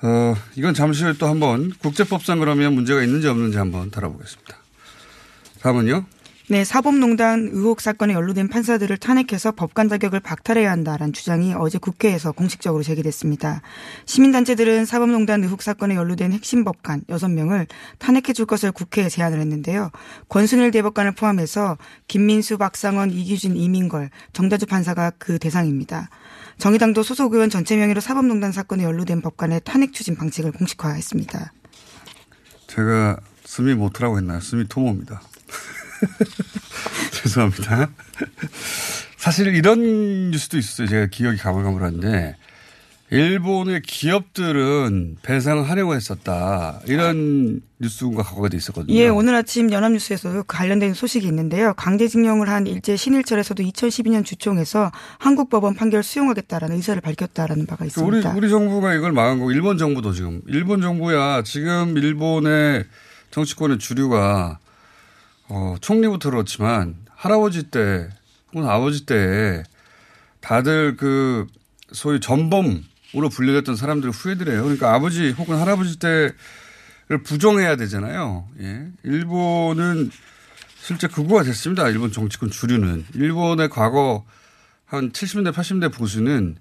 어, 0.02 0.34
이건 0.56 0.74
잠시 0.74 1.04
후에 1.04 1.14
또 1.14 1.26
한번 1.26 1.72
국제법상 1.78 2.40
그러면 2.40 2.74
문제가 2.74 3.02
있는지 3.02 3.28
없는지 3.28 3.58
한번 3.58 3.90
다뤄보겠습니다. 3.90 4.56
다음은요? 5.60 6.04
네, 6.52 6.64
사법농단 6.64 7.48
의혹 7.50 7.80
사건에 7.80 8.12
연루된 8.12 8.48
판사들을 8.48 8.98
탄핵해서 8.98 9.52
법관 9.52 9.88
자격을 9.88 10.20
박탈해야 10.20 10.70
한다라는 10.70 11.14
주장이 11.14 11.54
어제 11.54 11.78
국회에서 11.78 12.32
공식적으로 12.32 12.82
제기됐습니다. 12.82 13.62
시민단체들은 14.04 14.84
사법농단 14.84 15.42
의혹 15.44 15.62
사건에 15.62 15.94
연루된 15.94 16.30
핵심 16.32 16.62
법관 16.64 17.04
6명을 17.08 17.68
탄핵해 17.96 18.34
줄 18.34 18.44
것을 18.44 18.70
국회에 18.70 19.08
제안을 19.08 19.40
했는데요. 19.40 19.92
권순일 20.28 20.72
대법관을 20.72 21.12
포함해서 21.12 21.78
김민수, 22.06 22.58
박상원, 22.58 23.12
이규진, 23.12 23.56
이민걸, 23.56 24.10
정다주 24.34 24.66
판사가 24.66 25.12
그 25.16 25.38
대상입니다. 25.38 26.10
정의당도 26.58 27.02
소속 27.02 27.32
의원 27.32 27.48
전체 27.48 27.78
명의로 27.78 28.02
사법농단 28.02 28.52
사건에 28.52 28.84
연루된 28.84 29.22
법관의 29.22 29.62
탄핵 29.64 29.94
추진 29.94 30.16
방식을 30.16 30.52
공식화했습니다. 30.52 31.50
제가 32.66 33.20
스미 33.42 33.72
모트라고 33.74 34.18
했나요? 34.18 34.40
스미 34.40 34.68
토모입니다. 34.68 35.22
죄송합니다. 37.22 37.90
사실 39.16 39.54
이런 39.54 40.30
뉴스도 40.30 40.58
있었어요. 40.58 40.88
제가 40.88 41.06
기억이 41.06 41.38
가물가물한데 41.38 42.36
일본의 43.12 43.82
기업들은 43.82 45.18
배상을 45.20 45.68
하려고 45.68 45.94
했었다. 45.94 46.80
이런 46.86 47.60
뉴스가 47.78 48.22
과거에 48.22 48.48
있었거든요. 48.54 48.96
예, 48.96 49.06
오늘 49.08 49.34
아침 49.34 49.70
연합뉴스에서도 49.70 50.44
관련된 50.44 50.94
소식이 50.94 51.26
있는데요. 51.26 51.74
강제징용을 51.74 52.48
한 52.48 52.66
일제 52.66 52.96
신일철에서도 52.96 53.62
2012년 53.64 54.24
주총에서 54.24 54.90
한국 55.18 55.50
법원 55.50 55.74
판결 55.74 56.02
수용하겠다라는 56.02 56.76
의사를 56.76 56.98
밝혔다라는 57.02 57.66
바가 57.66 57.84
있습니다. 57.84 58.30
우리, 58.30 58.38
우리 58.38 58.48
정부가 58.48 58.94
이걸 58.94 59.12
막은 59.12 59.40
거고 59.40 59.52
일본 59.52 59.76
정부도 59.76 60.14
지금 60.14 60.40
일본 60.46 60.80
정부야 60.80 61.42
지금 61.42 61.98
일본의 61.98 62.84
정치권의 63.30 63.78
주류가 63.78 64.58
어, 65.54 65.76
총리부터 65.82 66.30
그렇지만 66.30 66.96
할아버지 67.10 67.64
때 67.64 68.08
혹은 68.54 68.66
아버지 68.66 69.04
때 69.04 69.62
다들 70.40 70.96
그 70.96 71.46
소위 71.92 72.20
전범으로 72.20 73.28
분류됐던 73.30 73.76
사람들을 73.76 74.12
후회드려요. 74.12 74.62
그러니까 74.62 74.94
아버지 74.94 75.30
혹은 75.32 75.58
할아버지 75.58 75.98
때를 75.98 76.32
부정해야 77.22 77.76
되잖아요. 77.76 78.48
예. 78.60 78.86
일본은 79.02 80.10
실제 80.80 81.06
극우가 81.06 81.42
됐습니다. 81.42 81.86
일본 81.90 82.12
정치권 82.12 82.50
주류는. 82.50 83.04
일본의 83.14 83.68
과거 83.68 84.24
한 84.86 85.12
70년대, 85.12 85.52
80년대 85.52 85.92
보수는 85.92 86.56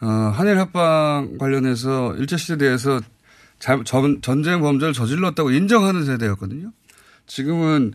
어, 0.00 0.06
한일 0.06 0.58
합방 0.60 1.36
관련해서 1.36 2.14
일제시대에 2.14 2.76
전, 3.58 4.22
전쟁 4.22 4.60
범죄를 4.60 4.92
저질렀다고 4.92 5.50
인정하는 5.50 6.04
세대였거든요. 6.04 6.70
지금은 7.26 7.94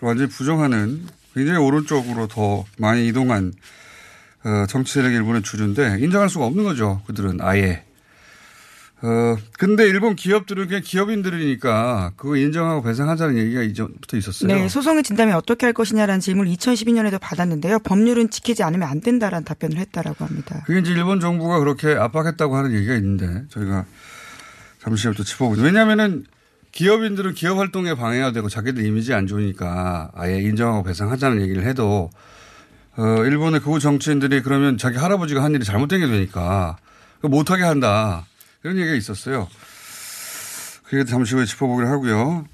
완전히 0.00 0.28
부정하는 0.28 1.06
굉장히 1.34 1.58
오른쪽으로 1.58 2.26
더 2.28 2.64
많이 2.78 3.06
이동한 3.06 3.52
어, 4.44 4.66
정치 4.68 4.94
세력 4.94 5.12
일본의 5.12 5.42
주류인데 5.42 5.98
인정할 6.00 6.28
수가 6.28 6.46
없는 6.46 6.64
거죠. 6.64 7.02
그들은 7.06 7.40
아예. 7.40 7.84
어, 9.02 9.36
근데 9.58 9.86
일본 9.86 10.16
기업들은 10.16 10.68
그냥 10.68 10.82
기업인들이니까 10.82 12.12
그거 12.16 12.36
인정하고 12.36 12.82
배상하자는 12.82 13.36
얘기가 13.36 13.62
이전부터 13.62 14.16
있었어요. 14.16 14.54
네, 14.54 14.68
소송을 14.68 15.02
진다면 15.02 15.34
어떻게 15.34 15.66
할 15.66 15.74
것이냐라는 15.74 16.20
질문을 16.20 16.50
2012년에도 16.52 17.20
받았는데요. 17.20 17.80
법률은 17.80 18.30
지키지 18.30 18.62
않으면 18.62 18.88
안 18.88 19.00
된다라는 19.00 19.44
답변을 19.44 19.76
했다라고 19.76 20.24
합니다. 20.24 20.62
그게 20.66 20.80
이제 20.80 20.92
일본 20.92 21.20
정부가 21.20 21.58
그렇게 21.58 21.88
압박했다고 21.94 22.56
하는 22.56 22.72
얘기가 22.72 22.94
있는데 22.94 23.44
저희가 23.50 23.84
잠시 24.80 25.08
후에 25.08 25.14
또 25.14 25.24
짚어보죠. 25.24 25.62
왜냐하면은 25.62 26.24
기업인들은 26.76 27.32
기업 27.32 27.56
활동에 27.56 27.94
방해가 27.94 28.32
되고 28.32 28.50
자기들 28.50 28.84
이미지 28.84 29.14
안 29.14 29.26
좋으니까 29.26 30.10
아예 30.14 30.42
인정하고 30.42 30.82
배상하자는 30.82 31.40
얘기를 31.40 31.64
해도 31.64 32.10
어, 32.98 33.24
일본의 33.24 33.60
극우 33.60 33.80
정치인들이 33.80 34.42
그러면 34.42 34.76
자기 34.76 34.98
할아버지가 34.98 35.42
한 35.42 35.54
일이 35.54 35.64
잘못된 35.64 36.00
게 36.00 36.06
되니까 36.06 36.76
못하게 37.22 37.62
한다. 37.62 38.26
이런 38.62 38.76
얘기가 38.76 38.94
있었어요. 38.94 39.48
그게 40.84 41.04
잠시 41.04 41.34
후에 41.34 41.46
짚어보기로 41.46 41.88
하고요. 41.88 42.44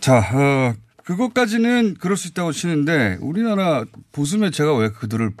자, 0.00 0.20
어, 0.20 0.74
그것까지는 1.04 1.96
그럴 2.00 2.16
수 2.16 2.28
있다고 2.28 2.52
치는데 2.52 3.18
우리나라 3.20 3.84
보수 4.12 4.38
매체가 4.38 4.74
왜 4.74 4.88
그들을 4.88 5.32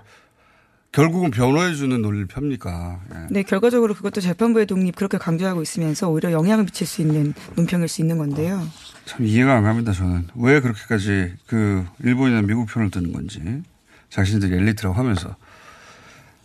결국은 0.94 1.32
변호해주는 1.32 2.00
논리를 2.00 2.26
펴니까. 2.26 3.00
예. 3.12 3.26
네, 3.28 3.42
결과적으로 3.42 3.94
그것도 3.94 4.20
재판부의 4.20 4.66
독립 4.66 4.94
그렇게 4.94 5.18
강조하고 5.18 5.60
있으면서 5.60 6.08
오히려 6.08 6.30
영향을 6.30 6.66
미칠 6.66 6.86
수 6.86 7.02
있는 7.02 7.34
논평일 7.56 7.88
수 7.88 8.00
있는 8.00 8.16
건데요. 8.16 8.64
참 9.04 9.26
이해가 9.26 9.56
안 9.56 9.64
갑니다, 9.64 9.92
저는. 9.92 10.28
왜 10.36 10.60
그렇게까지 10.60 11.32
그 11.46 11.84
일본이나 12.00 12.42
미국 12.42 12.66
편을 12.66 12.92
드는 12.92 13.12
건지. 13.12 13.42
자신들이 14.08 14.54
엘리트라고 14.54 14.94
하면서. 14.94 15.34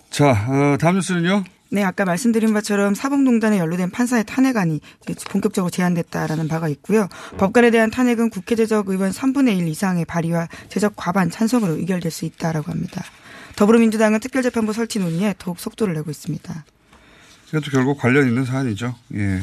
자, 0.09 0.31
어, 0.31 0.77
다음 0.79 0.95
뉴스는요? 0.95 1.43
네, 1.71 1.83
아까 1.83 2.03
말씀드린 2.03 2.51
바처럼 2.51 2.95
사법농단에 2.95 3.59
연루된 3.59 3.91
판사의 3.91 4.23
탄핵안이 4.25 4.81
본격적으로 5.29 5.69
제안됐다라는 5.69 6.47
바가 6.47 6.69
있고요. 6.69 7.07
법관에 7.37 7.69
대한 7.69 7.91
탄핵은 7.91 8.31
국회 8.31 8.55
제적 8.55 8.89
의원 8.89 9.11
3분의 9.11 9.59
1 9.59 9.67
이상의 9.67 10.05
발의와 10.05 10.47
제적 10.69 10.93
과반 10.95 11.29
찬성으로 11.29 11.73
의결될 11.73 12.09
수 12.09 12.25
있다라고 12.25 12.71
합니다. 12.71 13.03
더불어민주당은 13.59 14.21
특별재판부 14.21 14.71
설치 14.71 14.99
논의에 14.99 15.35
더욱 15.37 15.59
속도를 15.59 15.93
내고 15.95 16.09
있습니다. 16.09 16.65
이것도 17.49 17.71
결국 17.71 17.97
관련 17.97 18.25
있는 18.25 18.45
사안이죠. 18.45 18.95
예. 19.15 19.41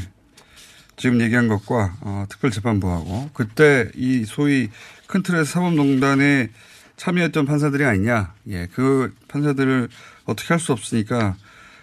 지금 0.97 1.21
얘기한 1.21 1.49
것과 1.49 1.99
어, 2.01 2.25
특별재판부하고 2.31 3.29
그때 3.35 3.91
이 3.95 4.25
소위 4.25 4.71
큰 5.07 5.23
틀에서 5.23 5.45
사법농단에 5.45 6.49
참여했던 6.97 7.45
판사들이 7.45 7.85
아니냐. 7.85 8.33
예, 8.49 8.69
그 8.73 9.15
판사들을 9.29 9.91
어떻게 10.25 10.49
할 10.49 10.61
수 10.61 10.73
없으니까 10.73 11.37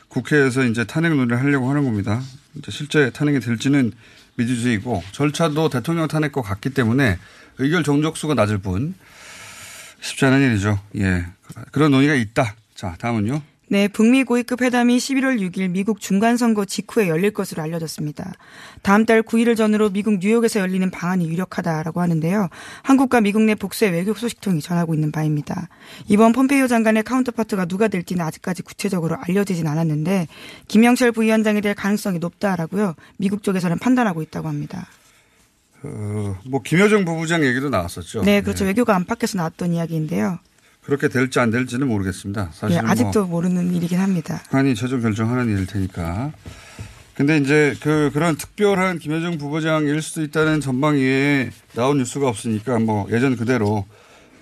국회에서 0.08 0.64
이제 0.64 0.86
탄핵 0.86 1.10
논의를 1.10 1.40
하려고 1.40 1.70
하는 1.70 1.84
겁니다. 1.84 2.20
실제 2.70 3.12
탄핵이 3.12 3.42
될지는 3.42 3.92
미지수이고 4.38 5.04
절차도 5.12 5.70
대통령 5.70 6.08
탄핵과 6.08 6.42
같기 6.42 6.72
때문에 6.72 7.20
의결 7.60 7.84
정족수가 7.84 8.34
낮을 8.34 8.58
뿐 8.58 8.96
쉽지 10.04 10.26
않은 10.26 10.42
일이죠. 10.42 10.80
예. 10.98 11.26
그런 11.72 11.92
논의가 11.92 12.14
있다. 12.14 12.56
자, 12.76 12.96
다음은요. 13.00 13.42
네, 13.70 13.88
북미 13.88 14.24
고위급 14.24 14.62
회담이 14.62 14.98
11월 14.98 15.40
6일 15.40 15.70
미국 15.72 16.00
중간선거 16.00 16.66
직후에 16.66 17.08
열릴 17.08 17.32
것으로 17.32 17.64
알려졌습니다. 17.64 18.34
다음 18.84 19.06
달 19.06 19.24
9일을 19.24 19.56
전후로 19.56 19.90
미국 19.90 20.20
뉴욕에서 20.20 20.60
열리는 20.60 20.92
방안이 20.92 21.28
유력하다라고 21.28 22.02
하는데요. 22.02 22.50
한국과 22.84 23.22
미국 23.22 23.42
내 23.44 23.56
복수의 23.56 23.92
외교 23.92 24.14
소식통이 24.14 24.62
전하고 24.62 24.94
있는 24.94 25.12
바입니다. 25.12 25.70
이번 26.08 26.34
폼페이오 26.34 26.68
장관의 26.68 27.04
카운터파트가 27.04 27.66
누가 27.66 27.88
될지는 27.88 28.24
아직까지 28.26 28.62
구체적으로 28.62 29.16
알려지진 29.22 29.66
않았는데 29.66 30.28
김영철 30.68 31.14
부위원장이 31.14 31.62
될 31.62 31.74
가능성이 31.74 32.20
높다라고요. 32.20 32.94
미국 33.18 33.42
쪽에서는 33.42 33.80
판단하고 33.80 34.22
있다고 34.22 34.50
합니다. 34.50 34.86
어, 35.84 36.38
뭐 36.46 36.62
김여정 36.62 37.06
부부장 37.06 37.44
얘기도 37.46 37.70
나왔었죠. 37.70 38.24
네, 38.24 38.42
그렇죠. 38.42 38.64
네. 38.64 38.70
외교가 38.70 38.96
안팎에서 38.96 39.38
나왔던 39.38 39.74
이야기인데요. 39.74 40.40
그렇게 40.84 41.08
될지 41.08 41.40
안 41.40 41.50
될지는 41.52 41.88
모르겠습니다. 41.88 42.50
사실 42.54 42.82
네, 42.82 42.84
아직도 42.86 43.22
뭐 43.22 43.42
모르는 43.42 43.74
일이긴 43.74 44.00
합니다. 44.00 44.42
한이 44.50 44.76
최종 44.76 45.02
결정하는 45.02 45.48
일일 45.54 45.66
테니까. 45.66 46.32
근데 47.16 47.38
이제 47.38 47.76
그 47.82 48.10
그런 48.14 48.36
특별한 48.36 49.00
김여정 49.00 49.38
부부장일 49.38 50.02
수도 50.02 50.24
있다는 50.24 50.60
전망 50.62 50.96
외에 50.96 51.52
나온 51.76 52.00
뉴스가 52.00 52.28
없으니까 52.28 52.80
뭐 52.80 53.08
예전 53.12 53.38
그대로 53.38 53.86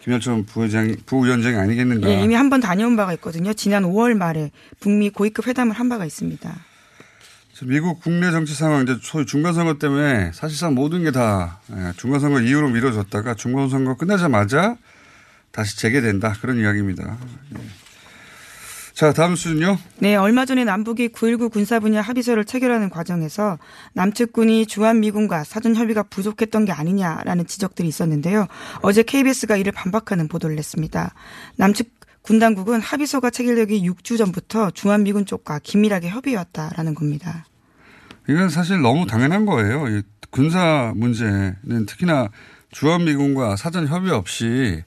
김여정 0.03 0.45
부회장이 0.45 0.95
부위원장이 1.05 1.57
아니겠는가. 1.57 2.07
네, 2.07 2.23
이미 2.23 2.33
한 2.33 2.49
번 2.49 2.59
다녀온 2.59 2.95
바가 2.95 3.13
있거든요. 3.13 3.53
지난 3.53 3.83
5월 3.83 4.15
말에 4.15 4.49
북미 4.79 5.09
고위급 5.11 5.47
회담을 5.47 5.73
한 5.75 5.89
바가 5.89 6.05
있습니다. 6.05 6.49
미국 7.63 7.99
국내 8.01 8.31
정치 8.31 8.53
상황 8.53 8.83
이제 8.83 8.97
소위 9.01 9.25
중간 9.25 9.53
선거 9.53 9.77
때문에 9.77 10.31
사실상 10.33 10.73
모든 10.73 11.03
게다 11.03 11.59
예, 11.71 11.93
중간 11.97 12.19
선거 12.19 12.41
이후로 12.41 12.69
미뤄졌다가 12.69 13.35
중간 13.35 13.69
선거 13.69 13.95
끝나자마자 13.95 14.77
다시 15.51 15.77
재개된다 15.77 16.33
그런 16.41 16.57
이야기입니다. 16.57 17.17
예. 17.55 17.61
자 18.93 19.13
다음 19.13 19.35
수는요. 19.35 19.77
네 19.99 20.15
얼마 20.15 20.45
전에 20.45 20.63
남북이 20.63 21.09
9.19 21.09 21.51
군사 21.51 21.79
분야 21.79 22.01
합의서를 22.01 22.45
체결하는 22.45 22.89
과정에서 22.89 23.57
남측군이 23.93 24.65
주한미군과 24.65 25.43
사전 25.43 25.75
협의가 25.75 26.03
부족했던 26.03 26.65
게 26.65 26.71
아니냐라는 26.71 27.47
지적들이 27.47 27.87
있었는데요. 27.87 28.47
어제 28.81 29.01
KBS가 29.03 29.55
이를 29.55 29.71
반박하는 29.71 30.27
보도를 30.27 30.55
냈습니다. 30.55 31.13
남측 31.55 32.01
군 32.21 32.37
당국은 32.37 32.81
합의서가 32.81 33.31
체결되기 33.31 33.89
6주 33.89 34.17
전부터 34.17 34.71
주한미군 34.71 35.25
쪽과 35.25 35.59
긴밀하게 35.63 36.09
협의해왔다라는 36.09 36.93
겁니다. 36.93 37.45
이건 38.31 38.49
사실 38.49 38.81
너무 38.81 39.05
당연한 39.05 39.45
거예요. 39.45 40.01
군사 40.29 40.93
문제는 40.95 41.85
특히나 41.85 42.29
주한미군과 42.71 43.57
사전 43.57 43.87
협의 43.87 44.11
없이 44.11 44.83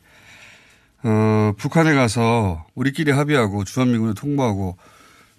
어, 1.03 1.53
북한에 1.59 1.93
가서 1.95 2.67
우리끼리 2.75 3.11
합의하고 3.11 3.65
주한미군을 3.65 4.15
통보하고 4.15 4.79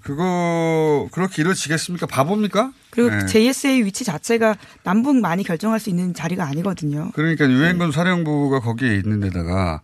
그거 0.02 1.10
그렇게 1.12 1.42
이루어지겠습니까? 1.42 2.06
바보입니까? 2.06 2.72
그리고 2.92 3.10
네. 3.10 3.26
JSA 3.26 3.84
위치 3.84 4.04
자체가 4.04 4.56
남북 4.84 5.16
많이 5.16 5.44
결정할 5.44 5.80
수 5.80 5.90
있는 5.90 6.14
자리가 6.14 6.46
아니거든요. 6.46 7.10
그러니까 7.16 7.50
유엔군 7.50 7.92
사령부가 7.92 8.60
거기에 8.60 8.94
있는 8.98 9.20
데다가 9.20 9.82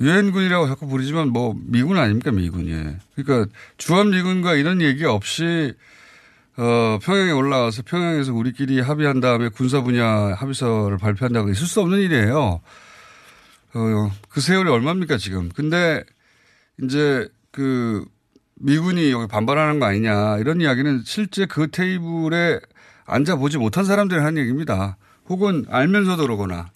유엔군이라고 0.00 0.66
자꾸 0.68 0.86
부르지만 0.86 1.28
뭐 1.28 1.54
미군 1.66 1.98
아닙니까 1.98 2.30
미군이. 2.30 2.96
그러니까 3.14 3.52
주한미군과 3.76 4.54
이런 4.54 4.80
얘기 4.80 5.04
없이 5.04 5.74
어, 6.58 6.98
평양에 7.02 7.32
올라와서 7.32 7.82
평양에서 7.82 8.32
우리끼리 8.32 8.80
합의한 8.80 9.20
다음에 9.20 9.48
군사 9.48 9.82
분야 9.82 10.34
합의서를 10.34 10.96
발표한다고 10.96 11.50
있을 11.50 11.66
수 11.66 11.80
없는 11.80 11.98
일이에요. 11.98 12.60
어, 13.74 14.10
그 14.30 14.40
세월이 14.40 14.70
얼마입니까, 14.70 15.18
지금. 15.18 15.50
근데 15.50 16.02
이제 16.82 17.28
그 17.50 18.04
미군이 18.54 19.10
여기 19.10 19.26
반발하는 19.28 19.78
거 19.78 19.86
아니냐 19.86 20.38
이런 20.38 20.62
이야기는 20.62 21.02
실제 21.04 21.44
그 21.44 21.70
테이블에 21.70 22.60
앉아보지 23.04 23.58
못한 23.58 23.84
사람들이 23.84 24.20
하는 24.20 24.40
얘기입니다. 24.40 24.96
혹은 25.28 25.66
알면서도 25.68 26.22
그러거나 26.22 26.70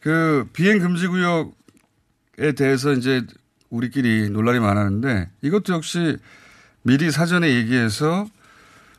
그 0.00 0.48
비행 0.52 0.80
금지 0.80 1.06
구역에 1.06 2.52
대해서 2.56 2.92
이제 2.92 3.22
우리끼리 3.68 4.30
논란이 4.30 4.58
많았는데 4.58 5.28
이것도 5.42 5.74
역시 5.74 6.16
미리 6.82 7.10
사전에 7.10 7.54
얘기해서 7.54 8.22
어, 8.22 8.30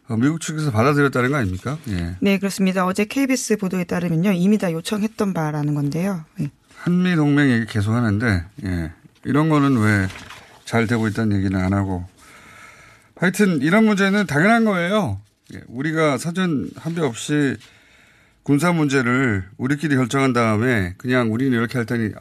미국 0.10 0.42
측에서 0.42 0.72
받아들였다는 0.72 1.32
거 1.32 1.38
아닙니까? 1.38 1.78
예. 1.90 2.16
네, 2.20 2.38
그렇습니다. 2.38 2.86
어제 2.86 3.06
KBS 3.06 3.58
보도에 3.58 3.86
따르면요. 3.86 4.34
이미 4.34 4.58
다 4.58 4.72
요청했던 4.72 5.34
바라는 5.34 5.74
건데요. 5.74 6.26
네. 6.38 6.52
한미 6.76 7.16
동맹 7.16 7.50
얘기 7.52 7.66
계속 7.66 7.94
하는데, 7.94 8.44
예. 8.66 8.92
이런 9.24 9.50
거는 9.50 9.78
왜 9.78 10.08
잘 10.72 10.88
되고 10.88 11.06
있다는 11.10 11.36
얘기는 11.36 11.60
안 11.60 11.74
하고. 11.74 12.06
하여튼 13.18 13.62
이런 13.62 13.84
문제는 13.84 14.26
당연한 14.26 14.64
거예요. 14.64 15.20
예. 15.54 15.60
우리가 15.68 16.18
사전 16.18 16.70
합의 16.78 17.04
없이 17.04 17.58
군사 18.44 18.72
문제를 18.72 19.44
우리끼리 19.58 19.98
결정한 19.98 20.32
다음에 20.32 20.94
그냥 20.98 21.34
우리는 21.34 21.52
이렇게 21.52 21.78
할 21.78 21.86
테니 21.86 22.14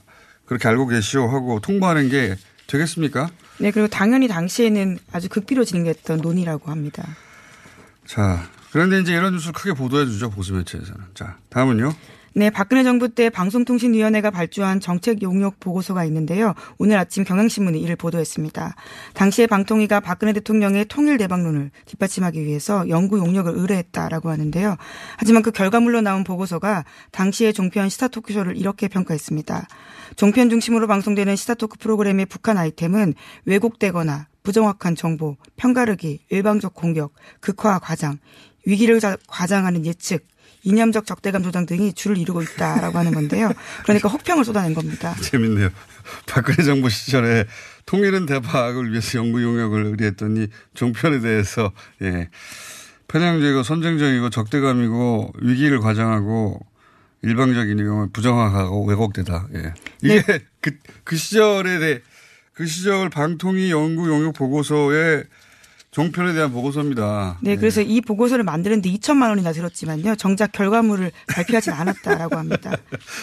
그렇게 0.47 0.67
알고 0.67 0.89
계시오 0.89 1.29
하고 1.29 1.61
통보하는 1.61 2.09
게 2.09 2.35
되겠습니까? 2.67 3.31
네, 3.61 3.71
그리고 3.71 3.87
당연히 3.87 4.27
당시에는 4.27 4.99
아주 5.13 5.29
극비로 5.29 5.65
진행됐던 5.65 6.19
논의라고 6.19 6.73
합니다. 6.73 7.07
자, 8.11 8.43
그런데 8.73 8.99
이제 8.99 9.13
이런 9.13 9.35
뉴스를 9.35 9.53
크게 9.53 9.73
보도해 9.73 10.05
주죠, 10.05 10.31
보수 10.31 10.53
매체에서는. 10.53 11.01
자, 11.15 11.39
다음은요. 11.49 11.95
네, 12.33 12.49
박근혜 12.49 12.85
정부 12.85 13.09
때 13.09 13.29
방송통신위원회가 13.29 14.31
발주한 14.31 14.79
정책 14.79 15.21
용역 15.23 15.59
보고서가 15.59 16.05
있는데요. 16.05 16.55
오늘 16.79 16.97
아침 16.97 17.25
경향신문이 17.25 17.81
이를 17.81 17.97
보도했습니다. 17.97 18.77
당시에 19.15 19.49
방통위가 19.49 19.99
박근혜 19.99 20.33
대통령의 20.33 20.85
통일 20.89 21.19
대박론을 21.19 21.73
뒷받침하기 21.87 22.45
위해서 22.45 22.89
연구 22.89 23.19
용역을 23.19 23.53
의뢰했다라고 23.57 24.31
하는데요. 24.31 24.77
하지만 25.17 25.43
그 25.43 25.51
결과물로 25.51 26.03
나온 26.03 26.23
보고서가 26.23 26.85
당시의 27.11 27.53
종편 27.53 27.89
시사 27.89 28.07
토크쇼를 28.07 28.57
이렇게 28.57 28.87
평가했습니다. 28.87 29.67
종편 30.15 30.51
중심으로 30.51 30.87
방송되는 30.87 31.35
시사 31.35 31.55
토크 31.55 31.79
프로그램의 31.79 32.27
북한 32.27 32.59
아이템은 32.59 33.15
왜곡되거나 33.45 34.29
부정확한 34.45 34.95
정보, 34.95 35.37
편가르기, 35.57 36.21
일방적 36.31 36.75
공격, 36.75 37.13
극화 37.41 37.81
과장, 37.81 38.19
위기를 38.67 39.01
과장하는 39.27 39.85
예측, 39.85 40.27
이념적 40.63 41.07
적대감 41.07 41.43
조장 41.43 41.67
등이 41.67 41.93
줄을 41.95 42.19
이루고 42.19 42.43
있다라고 42.43 42.99
하는 42.99 43.13
건데요. 43.13 43.53
그러니까 43.85 44.09
혹평을 44.09 44.45
쏟아낸 44.45 44.75
겁니다. 44.75 45.15
재밌네요. 45.23 45.71
박근혜 46.27 46.63
정부 46.63 46.89
시절에 46.91 47.47
통일은 47.87 48.27
대박을 48.27 48.91
위해서 48.91 49.19
연구 49.19 49.43
용역을 49.43 49.87
의뢰했더니 49.87 50.49
종편에 50.75 51.21
대해서 51.21 51.73
예. 52.03 52.29
편향적이고 53.09 53.63
선정적이고 53.63 54.31
적대감이고 54.31 55.33
위기를 55.41 55.81
과장하고 55.81 56.61
일방적이고 57.23 58.11
부정확하고 58.13 58.87
왜곡되다. 58.87 59.49
예. 59.55 59.75
이게 60.03 60.23
네. 60.23 60.39
그, 60.61 60.73
그 61.05 61.17
시절에 61.17 61.79
대해 61.79 62.01
그 62.53 62.67
시절 62.67 63.09
방통위 63.09 63.71
연구 63.71 64.09
용역 64.09 64.35
보고서에 64.35 65.25
종편에 65.91 66.33
대한 66.35 66.53
보고서입니다. 66.53 67.39
네, 67.43 67.57
그래서 67.57 67.81
네. 67.81 67.87
이 67.89 68.01
보고서를 68.01 68.45
만드는데 68.45 68.91
2천만 68.91 69.29
원이나 69.31 69.53
들었지만요. 69.53 70.17
정작 70.17 70.53
결과물을 70.53 71.11
발표하지 71.29 71.71
않았다라고 71.71 72.37
합니다. 72.37 72.77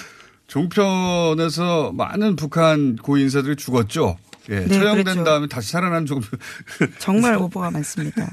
종편에서 0.47 1.91
많은 1.93 2.35
북한 2.35 2.95
고 2.97 3.17
인사들이 3.17 3.55
죽었죠. 3.55 4.17
예, 4.49 4.61
네, 4.61 4.67
처형된 4.67 5.03
그랬죠. 5.03 5.23
다음에 5.23 5.47
다시 5.47 5.71
살아난 5.71 6.05
종 6.05 6.21
정말 6.99 7.35
오보가 7.37 7.71
많습니다. 7.71 8.29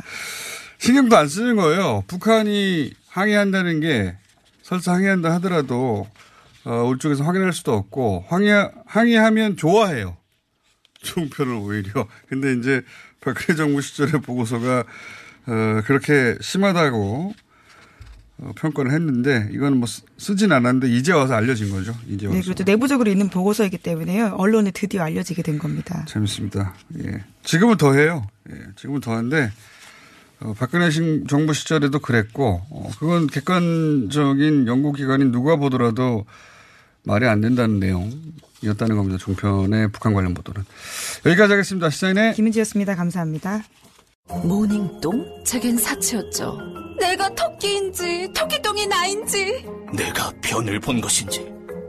신경도 0.78 1.16
안 1.16 1.28
쓰는 1.28 1.56
거예요. 1.56 2.04
북한이 2.06 2.92
항의한다는 3.08 3.80
게 3.80 4.16
설사 4.62 4.92
항의한다 4.94 5.32
하더라도 5.34 6.06
어, 6.64 6.84
우리 6.84 6.98
쪽에서 6.98 7.24
확인할 7.24 7.52
수도 7.52 7.72
없고 7.74 8.24
항의 8.28 8.70
항의하면 8.86 9.56
좋아해요. 9.56 10.16
종편을 11.02 11.54
오히려. 11.54 12.06
근데 12.28 12.54
이제 12.54 12.82
박근혜 13.24 13.56
정부 13.56 13.80
시절의 13.80 14.20
보고서가 14.22 14.84
어, 15.46 15.80
그렇게 15.86 16.36
심하다고 16.40 17.34
어, 18.38 18.50
평가를 18.56 18.90
했는데 18.92 19.48
이거는 19.52 19.78
뭐 19.78 19.86
쓰진 20.18 20.50
않았는데 20.52 20.88
이제 20.88 21.12
와서 21.12 21.34
알려진 21.34 21.70
거죠. 21.70 21.94
이제 22.08 22.26
와서. 22.26 22.36
네, 22.38 22.42
그렇죠. 22.44 22.64
내부적으로 22.64 23.10
있는 23.10 23.28
보고서이기 23.28 23.78
때문에요. 23.78 24.34
언론에 24.38 24.70
드디어 24.72 25.02
알려지게 25.02 25.42
된 25.42 25.58
겁니다. 25.58 26.04
재밌습니다. 26.08 26.74
예. 27.04 27.22
지금은 27.44 27.76
더 27.76 27.94
해요. 27.94 28.26
예. 28.50 28.54
지금은 28.76 29.00
더 29.00 29.12
하는데 29.12 29.52
어, 30.40 30.52
박근혜 30.58 30.90
신- 30.90 31.26
정부 31.28 31.54
시절에도 31.54 32.00
그랬고, 32.00 32.60
어, 32.68 32.90
그건 32.98 33.28
객관적인 33.28 34.66
연구기관인 34.66 35.30
누가 35.30 35.56
보더라도 35.56 36.26
말이 37.04 37.26
안 37.26 37.40
된다는 37.40 37.78
내용이었다는 37.80 38.96
겁니다. 38.96 39.18
종편의 39.18 39.92
북한 39.92 40.14
관련 40.14 40.34
보도는. 40.34 40.64
여기까지 41.26 41.52
하겠습니다. 41.52 41.90
시사인의 41.90 42.34
김은지였습니다. 42.34 42.94
감사합니다. 42.96 43.62
모닝똥? 44.42 45.44
제겐 45.44 45.76
사치였죠. 45.76 46.58
내가 46.98 47.28
토끼인지 47.34 48.30
토끼똥이 48.34 48.86
나인지 48.86 49.66
내가 49.94 50.32
변을 50.40 50.80
본 50.80 51.00
것인지 51.00 51.44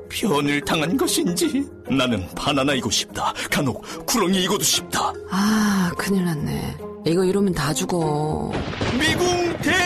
변을 0.09 0.61
당한 0.61 0.97
것인지 0.97 1.65
나는 1.89 2.27
바나나이고 2.35 2.89
싶다. 2.89 3.33
간혹 3.51 3.83
구렁이이고도 4.05 4.63
싶다. 4.63 5.13
아 5.29 5.91
큰일 5.97 6.25
났네. 6.25 6.77
이거 7.05 7.23
이러면 7.23 7.53
다 7.53 7.73
죽어. 7.73 8.51
미궁 8.99 9.57
빅동의 9.61 9.84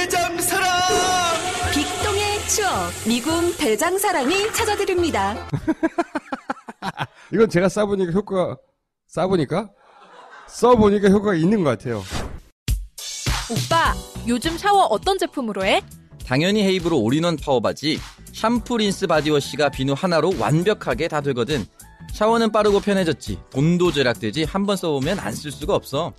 추억 2.54 2.70
미궁 3.08 3.56
대장사랑이 3.58 4.52
찾아드립니다. 4.54 5.48
이건 7.32 7.50
제가 7.50 7.70
써보니까 7.70 8.12
효과, 8.12 8.58
써보니까? 9.08 9.70
써보니까 10.48 11.10
효과가 11.10 11.36
있는 11.36 11.64
것 11.64 11.72
같아요. 11.78 12.04
오빠, 13.52 13.94
요즘 14.28 14.58
샤워 14.58 14.86
어떤 14.86 15.18
제품으로 15.18 15.64
해? 15.66 15.82
당연히 16.26 16.64
헤이브로 16.64 17.00
올인원 17.00 17.38
파워바지 17.38 18.00
샴푸 18.34 18.78
린스 18.78 19.08
바디워시가 19.08 19.70
비누 19.70 19.94
하나로 19.94 20.34
완벽하게 20.40 21.08
다 21.08 21.22
되거든 21.22 21.66
샤워는 22.14 22.52
빠르고 22.52 22.80
편해졌지 22.80 23.40
돈도 23.52 23.92
절약되지 23.92 24.44
한 24.44 24.66
번 24.66 24.76
써보면 24.78 25.20
안 25.20 25.34
쓸 25.34 25.52
수가 25.52 25.74
없어 25.76 26.14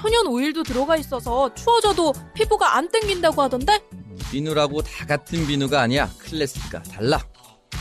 천연 0.00 0.28
오일도 0.28 0.62
들어가 0.62 0.96
있어서 0.96 1.52
추워져도 1.54 2.12
피부가 2.32 2.76
안 2.76 2.88
땡긴다고 2.88 3.42
하던데? 3.42 3.80
비누라고 4.30 4.82
다 4.82 5.06
같은 5.06 5.44
비누가 5.46 5.80
아니야 5.80 6.08
클래스가 6.18 6.82
달라 6.84 7.20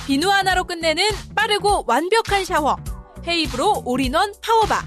비누 0.08 0.28
하나로 0.32 0.64
끝내는 0.64 1.04
빠르고 1.36 1.84
완벽한 1.86 2.46
샤워. 2.46 2.78
헤이브로 3.28 3.84
올인원 3.86 4.34
파워바. 4.42 4.86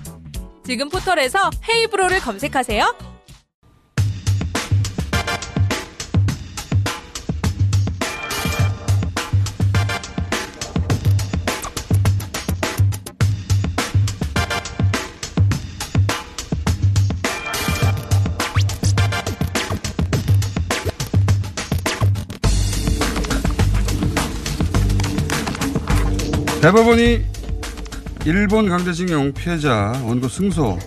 지금 0.65 0.89
포털에서 0.89 1.51
헤이브로를 1.69 2.21
검색하세요. 2.21 3.10
대법원이 26.61 27.25
일본 28.27 28.69
강제징용 28.69 29.33
피해자 29.33 29.93
원고 30.05 30.29
승소 30.29 30.79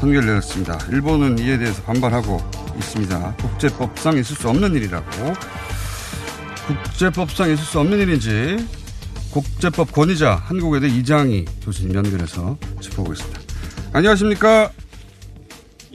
판결을 0.00 0.26
내렸습니다. 0.26 0.78
일본은 0.92 1.38
이에 1.40 1.58
대해서 1.58 1.82
반발하고 1.82 2.38
있습니다. 2.78 3.34
국제법상 3.36 4.16
있을 4.18 4.36
수 4.36 4.48
없는 4.48 4.74
일이라고. 4.74 5.06
국제법상 6.68 7.50
있을 7.50 7.64
수 7.64 7.80
없는 7.80 7.98
일인지 7.98 8.64
국제법 9.32 9.90
권위자 9.92 10.36
한국외대 10.36 10.86
이장희 10.86 11.46
교수님 11.64 11.94
연결해서 11.94 12.56
짚어보겠습니다. 12.80 13.40
안녕하십니까? 13.92 14.70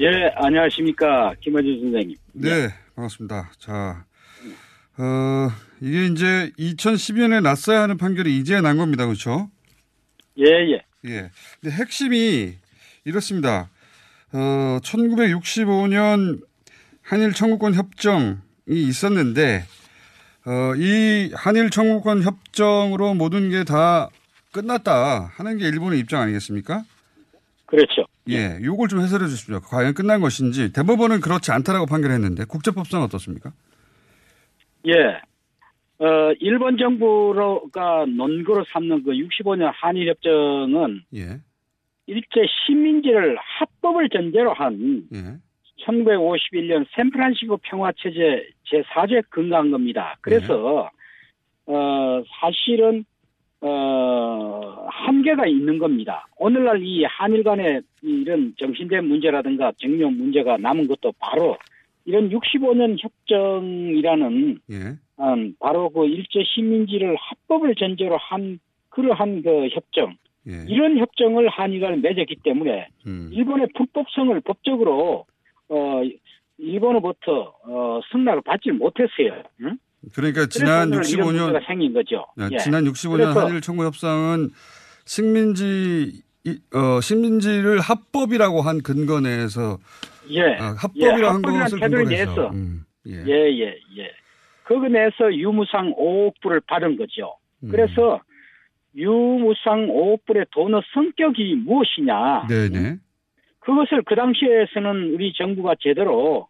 예, 0.02 0.32
안녕하십니까. 0.36 1.34
김어준 1.40 1.80
선생님. 1.82 2.18
네, 2.34 2.74
반갑습니다. 2.96 3.52
자, 3.58 4.04
어, 4.98 5.50
이게 5.82 6.06
이제 6.06 6.52
2012년에 6.60 7.41
났어야 7.41 7.82
하는 7.82 7.98
판결이 7.98 8.38
이제 8.38 8.62
난 8.62 8.78
겁니다. 8.78 9.06
그렇죠? 9.06 9.50
예, 10.38 10.46
예. 10.46 10.82
예. 11.06 11.32
근데 11.60 11.76
핵심이 11.76 12.54
이렇습니다. 13.04 13.70
어, 14.32 14.80
1965년 14.84 16.41
한일 17.02 17.34
청구권 17.34 17.74
협정이 17.74 18.38
있었는데, 18.67 19.65
어, 20.46 20.74
이 20.78 21.32
한일 21.34 21.70
청구권 21.72 22.22
협정으로 22.24 23.13
모든 23.15 23.50
게 23.50 23.63
다 23.63 24.10
끝났다 24.52 25.32
하는 25.36 25.58
게 25.58 25.67
일본의 25.67 25.98
입장 26.00 26.22
아니겠습니까? 26.22 26.84
그렇죠. 27.65 28.06
예. 28.30 28.60
요걸 28.62 28.88
좀 28.89 29.02
해설해 29.02 29.28
주십시오. 29.28 29.62
과연 29.62 29.94
끝난 29.94 30.20
것인지. 30.22 30.72
대법원은 30.74 31.22
그렇지 31.22 31.52
않다라고 31.52 31.86
판결했는데, 31.88 32.46
국제법상 32.46 33.02
어떻습니까? 33.02 33.52
예. 34.88 34.94
어, 36.02 36.34
일본 36.40 36.78
정부가 36.78 38.06
논거로 38.08 38.64
삼는 38.74 39.04
그 39.04 39.12
65년 39.12 39.72
한일협정은 39.72 41.04
예. 41.14 41.40
일제 42.08 42.42
식민지를 42.66 43.38
합법을 43.38 44.10
전제로 44.10 44.52
한 44.54 45.04
예. 45.14 45.38
1951년 45.86 46.88
샌프란시스코 46.96 47.58
평화체제 47.58 48.50
제4조에 48.72 49.24
근거한 49.30 49.70
겁니다. 49.70 50.18
그래서 50.22 50.90
어, 51.68 52.24
사실은 52.40 53.06
어, 53.62 54.88
한계가 54.90 55.46
있는 55.46 55.78
겁니다. 55.78 56.28
오늘날 56.38 56.82
이 56.84 57.04
한일 57.04 57.44
간의 57.44 57.84
이런 58.02 58.56
정신대 58.58 59.02
문제라든가 59.02 59.72
정령 59.78 60.18
문제가 60.18 60.58
남은 60.58 60.88
것도 60.88 61.14
바로 61.20 61.56
이런 62.06 62.30
65년 62.30 62.98
협정이라는 63.00 64.60
예. 64.72 64.98
음, 65.22 65.54
바로 65.60 65.90
그 65.90 66.06
일제 66.06 66.44
식민지를 66.56 67.16
합법을 67.18 67.76
전제로 67.76 68.18
한 68.18 68.60
그러한 68.90 69.44
그 69.44 69.68
협정 69.70 70.16
예. 70.48 70.66
이런 70.68 70.98
협정을 70.98 71.48
한일간에 71.50 71.98
맺었기 71.98 72.38
때문에 72.44 72.88
음. 73.06 73.30
일본의 73.32 73.68
불법성을 73.76 74.40
법적으로 74.42 75.26
어 75.70 76.02
일본으로부터 76.58 77.54
어 77.66 78.00
승낙을 78.12 78.42
받지 78.44 78.72
못했어요. 78.72 79.44
응? 79.62 79.78
그러니까 80.14 80.48
지난 80.48 80.90
그래서 80.90 81.14
오늘 81.14 81.14
이런 81.14 81.28
65년 81.28 81.44
문제가 81.54 81.66
생긴 81.68 81.94
거죠. 81.94 82.26
네, 82.36 82.48
예. 82.52 82.58
지난 82.58 82.84
65년 82.86 83.12
그래서 83.18 83.40
한일 83.46 83.62
청구 83.62 83.86
협상은 83.86 84.50
식민지 85.06 86.22
이- 86.44 86.60
어, 86.74 87.00
식민지를 87.02 87.80
합법이라고 87.80 88.62
한 88.62 88.82
근거 88.82 89.20
내에서 89.22 89.78
예, 90.30 90.42
아, 90.60 90.74
합법이라고 90.78 91.26
한 91.28 91.36
합법이라는 91.36 91.60
것을 91.66 91.80
근거로 91.80 92.10
해서 92.12 92.32
내서 92.32 92.50
음, 92.50 92.84
예. 93.08 93.12
예, 93.28 93.60
예, 93.60 93.76
예. 94.62 94.74
거기 94.74 94.89
내에서 94.89 95.34
유무상 95.34 95.93
5억 95.93 96.34
불을 96.41 96.62
받은 96.62 96.97
거죠. 96.97 97.36
음. 97.63 97.69
그래서 97.69 98.21
유무상 98.95 99.88
5억 99.88 100.26
불의 100.26 100.45
돈의 100.52 100.82
성격이 100.93 101.56
무엇이냐? 101.65 102.47
네네. 102.47 102.97
그것을 103.60 104.02
그 104.04 104.15
당시에서는 104.15 105.13
우리 105.13 105.34
정부가 105.34 105.76
제대로 105.80 106.47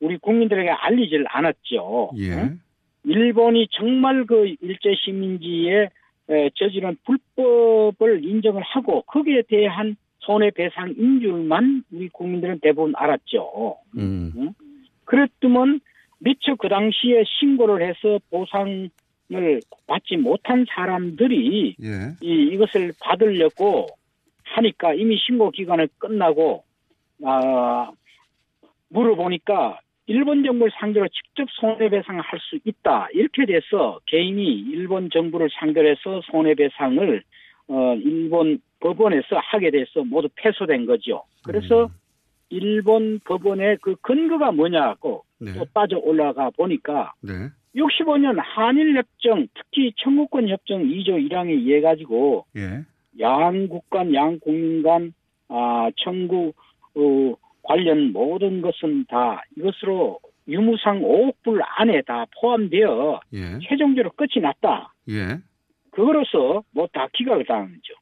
우리 0.00 0.16
국민들에게 0.18 0.70
알리질 0.70 1.26
않았죠. 1.28 2.12
예. 2.18 2.32
응? 2.32 2.60
일본이 3.04 3.68
정말 3.70 4.24
그 4.24 4.54
일제 4.60 4.94
식민지에 4.94 5.88
에, 6.30 6.50
저지른 6.54 6.96
불법을 7.04 8.24
인정을 8.24 8.62
하고 8.62 9.02
거기에 9.02 9.42
대한 9.48 9.96
손해배상인 10.20 11.20
줄만 11.20 11.84
우리 11.92 12.08
국민들은 12.08 12.60
대부분 12.60 12.94
알았죠. 12.96 13.76
음. 13.98 14.32
응? 14.36 14.54
그랬더만 15.04 15.80
미처 16.22 16.54
그 16.54 16.68
당시에 16.68 17.24
신고를 17.26 17.86
해서 17.86 18.18
보상을 18.30 18.90
받지 19.86 20.16
못한 20.16 20.64
사람들이 20.68 21.76
예. 21.82 21.88
이, 22.20 22.50
이것을 22.52 22.92
받으려고 23.00 23.86
하니까 24.44 24.94
이미 24.94 25.16
신고 25.16 25.50
기간을 25.50 25.88
끝나고 25.98 26.64
아, 27.24 27.90
물어보니까 28.88 29.80
일본 30.06 30.44
정부를 30.44 30.72
상대로 30.78 31.06
직접 31.08 31.48
손해배상을 31.60 32.20
할 32.20 32.38
수 32.40 32.58
있다 32.64 33.08
이렇게 33.14 33.46
돼서 33.46 34.00
개인이 34.06 34.44
일본 34.44 35.10
정부를 35.10 35.48
상대로 35.58 35.88
해서 35.88 36.20
손해배상을 36.30 37.22
어, 37.68 37.94
일본 37.94 38.60
법원에서 38.80 39.36
하게 39.36 39.70
돼서 39.70 40.02
모두 40.04 40.28
패소된 40.34 40.86
거죠. 40.86 41.22
그래서 41.44 41.88
일본 42.50 43.20
법원의 43.24 43.78
그 43.80 43.94
근거가 44.02 44.52
뭐냐고 44.52 45.24
네. 45.42 45.52
또 45.54 45.64
빠져 45.74 45.96
올라가 45.98 46.50
보니까 46.50 47.12
네. 47.20 47.50
65년 47.74 48.36
한일협정 48.38 49.48
특히 49.54 49.92
청구권 50.02 50.48
협정 50.48 50.82
2조 50.82 51.28
1항에 51.28 51.50
의해 51.50 51.80
가지고 51.80 52.46
예. 52.56 52.84
양국 53.20 53.88
간, 53.90 54.14
양국민 54.14 54.82
간, 54.82 55.12
아, 55.48 55.90
청구, 55.96 56.52
어, 56.94 57.34
관련 57.62 58.12
모든 58.12 58.60
것은 58.62 59.06
다 59.08 59.42
이것으로 59.56 60.18
유무상 60.48 61.00
5억 61.00 61.34
불 61.44 61.60
안에 61.78 62.02
다 62.02 62.26
포함되어 62.40 63.20
예. 63.34 63.58
최종적으로 63.68 64.10
끝이 64.16 64.42
났다. 64.42 64.92
예. 65.10 65.38
그거로서 65.92 66.62
뭐 66.72 66.86
다 66.92 67.06
기각을 67.12 67.44
당한 67.46 67.68
거죠. 67.68 67.94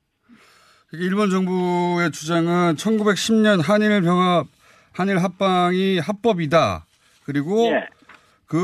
일본 0.92 1.30
정부의 1.30 2.10
주장은 2.10 2.74
1910년 2.74 3.62
한일 3.62 4.00
병합 4.02 4.46
한일 4.92 5.18
합방이 5.18 5.98
합법이다. 5.98 6.84
그리고 7.30 7.66
예. 7.68 7.86
그 8.46 8.58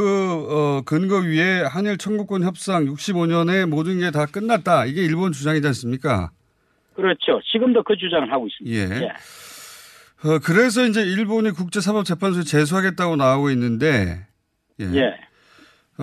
어, 0.50 0.82
근거 0.84 1.18
위에 1.20 1.62
한일 1.62 1.96
청구권 1.98 2.42
협상 2.42 2.84
65년에 2.86 3.66
모든 3.66 4.00
게 4.00 4.10
다 4.10 4.26
끝났다. 4.26 4.84
이게 4.86 5.04
일본 5.04 5.30
주장이지 5.32 5.64
않습니까? 5.68 6.30
그렇죠. 6.94 7.40
지금도 7.52 7.84
그 7.84 7.96
주장을 7.96 8.30
하고 8.32 8.48
있습니다. 8.48 8.76
예. 8.76 9.08
어, 10.28 10.38
그래서 10.42 10.84
이제 10.86 11.02
일본이 11.02 11.50
국제사법재판소에 11.52 12.42
제소하겠다고 12.42 13.14
나오고 13.16 13.50
있는데, 13.50 14.26
예. 14.80 14.84
예. 14.94 15.14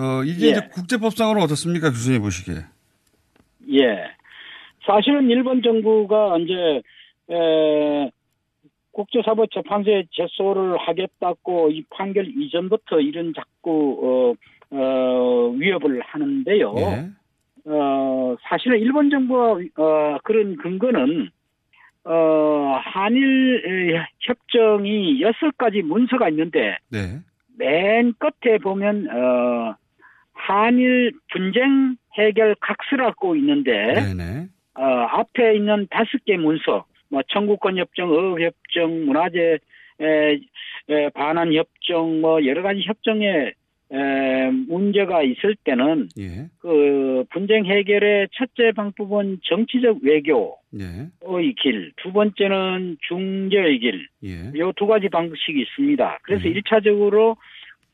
어, 0.00 0.22
이게 0.24 0.46
예. 0.46 0.50
이제 0.52 0.60
국제법상으로 0.72 1.42
어떻습니까? 1.42 1.90
교수님 1.90 2.22
보시기에. 2.22 2.54
예. 3.74 3.80
사실은 4.86 5.28
일본 5.28 5.60
정부가 5.62 6.38
이제 6.38 6.54
에, 7.30 8.10
국제사법재판소에 8.94 10.04
제소를 10.12 10.78
하겠다고 10.78 11.70
이 11.70 11.84
판결 11.90 12.26
이전부터 12.26 13.00
이런 13.00 13.32
자꾸 13.34 14.36
어, 14.70 14.76
어, 14.76 15.48
위협을 15.50 16.00
하는데요. 16.00 16.74
예. 16.78 17.10
어, 17.66 18.36
사실은 18.42 18.78
일본 18.78 19.10
정부가 19.10 19.58
어, 19.76 20.18
그런 20.22 20.56
근거는 20.56 21.28
어, 22.04 22.78
한일 22.82 23.62
에, 23.66 24.06
협정이 24.20 25.20
여섯 25.22 25.56
가지 25.56 25.82
문서가 25.82 26.28
있는데 26.28 26.76
네. 26.90 27.20
맨 27.58 28.12
끝에 28.18 28.58
보면 28.58 29.08
어, 29.10 29.76
한일 30.34 31.12
분쟁 31.32 31.96
해결 32.18 32.54
각서라고 32.60 33.36
있는데 33.36 33.94
네네. 33.94 34.48
어, 34.76 34.82
앞에 34.82 35.56
있는 35.56 35.86
다섯 35.90 36.22
개 36.24 36.36
문서, 36.36 36.84
뭐 37.14 37.22
청구권 37.28 37.78
협정, 37.78 38.10
어업 38.10 38.40
협정, 38.40 39.06
문화재 39.06 39.58
에, 40.00 40.40
에, 40.88 41.08
반환 41.10 41.54
협정, 41.54 42.20
뭐 42.20 42.44
여러 42.44 42.62
가지 42.62 42.80
협정에 42.84 43.52
에, 43.92 44.50
문제가 44.66 45.22
있을 45.22 45.54
때는 45.62 46.08
예. 46.18 46.48
그 46.58 47.24
분쟁 47.30 47.66
해결의 47.66 48.26
첫째 48.32 48.72
방법은 48.72 49.38
정치적 49.44 49.98
외교의 50.02 50.56
예. 50.80 51.52
길, 51.62 51.92
두 52.02 52.12
번째는 52.12 52.96
중재의 53.06 53.78
길, 53.78 54.08
예. 54.24 54.50
요두 54.58 54.88
가지 54.88 55.08
방식이 55.08 55.60
있습니다. 55.60 56.18
그래서 56.22 56.48
일 56.48 56.60
1차적으로 56.62 57.36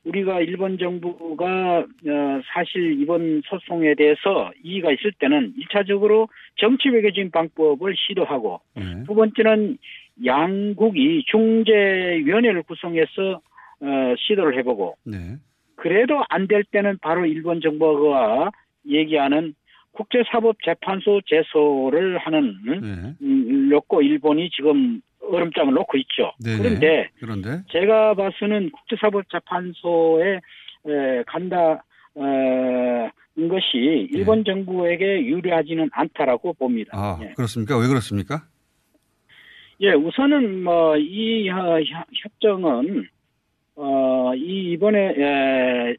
우리가 0.04 0.40
일본 0.40 0.78
정부가 0.78 1.78
어, 1.80 2.40
사실 2.52 3.00
이번 3.00 3.42
소송에 3.44 3.94
대해서 3.94 4.50
이의가 4.62 4.92
있을 4.92 5.12
때는 5.18 5.52
1차적으로 5.58 6.28
정치 6.56 6.88
외교적인 6.88 7.30
방법을 7.30 7.94
시도하고 7.96 8.60
예. 8.78 9.04
두 9.06 9.14
번째는 9.14 9.76
양국이 10.24 11.24
중재위원회를 11.26 12.62
구성해서 12.62 13.40
어, 13.82 14.14
시도를 14.18 14.56
해보고 14.58 14.96
네. 15.04 15.36
그래도 15.76 16.22
안 16.28 16.46
될 16.46 16.64
때는 16.64 16.98
바로 17.00 17.24
일본 17.26 17.60
정부가 17.60 18.50
얘기하는 18.86 19.54
국제사법재판소 19.92 21.20
제소를 21.26 22.18
하는 22.18 22.54
음, 22.66 23.16
음, 23.20 23.68
놓고 23.70 24.02
일본이 24.02 24.50
지금 24.50 25.00
얼음장을 25.22 25.72
놓고 25.74 25.98
있죠. 25.98 26.32
네네. 26.42 26.58
그런데 26.58 27.08
그런데 27.18 27.62
제가 27.70 28.14
봐서는 28.14 28.70
국제사법재판소에 28.70 30.40
에, 30.86 31.22
간다 31.26 31.84
어, 32.14 33.10
인 33.36 33.48
것이 33.48 34.08
일본 34.10 34.44
정부에게 34.44 35.24
유리하지는 35.24 35.88
않다라고 35.92 36.54
봅니다. 36.54 36.90
아, 36.94 37.18
예. 37.22 37.32
그렇습니까? 37.34 37.78
왜 37.78 37.86
그렇습니까? 37.86 38.42
예, 39.80 39.92
우선은 39.92 40.62
뭐이 40.64 41.48
협정은 41.48 43.06
어, 43.76 44.32
이 44.34 44.72
이번에 44.72 44.98
에, 44.98 45.96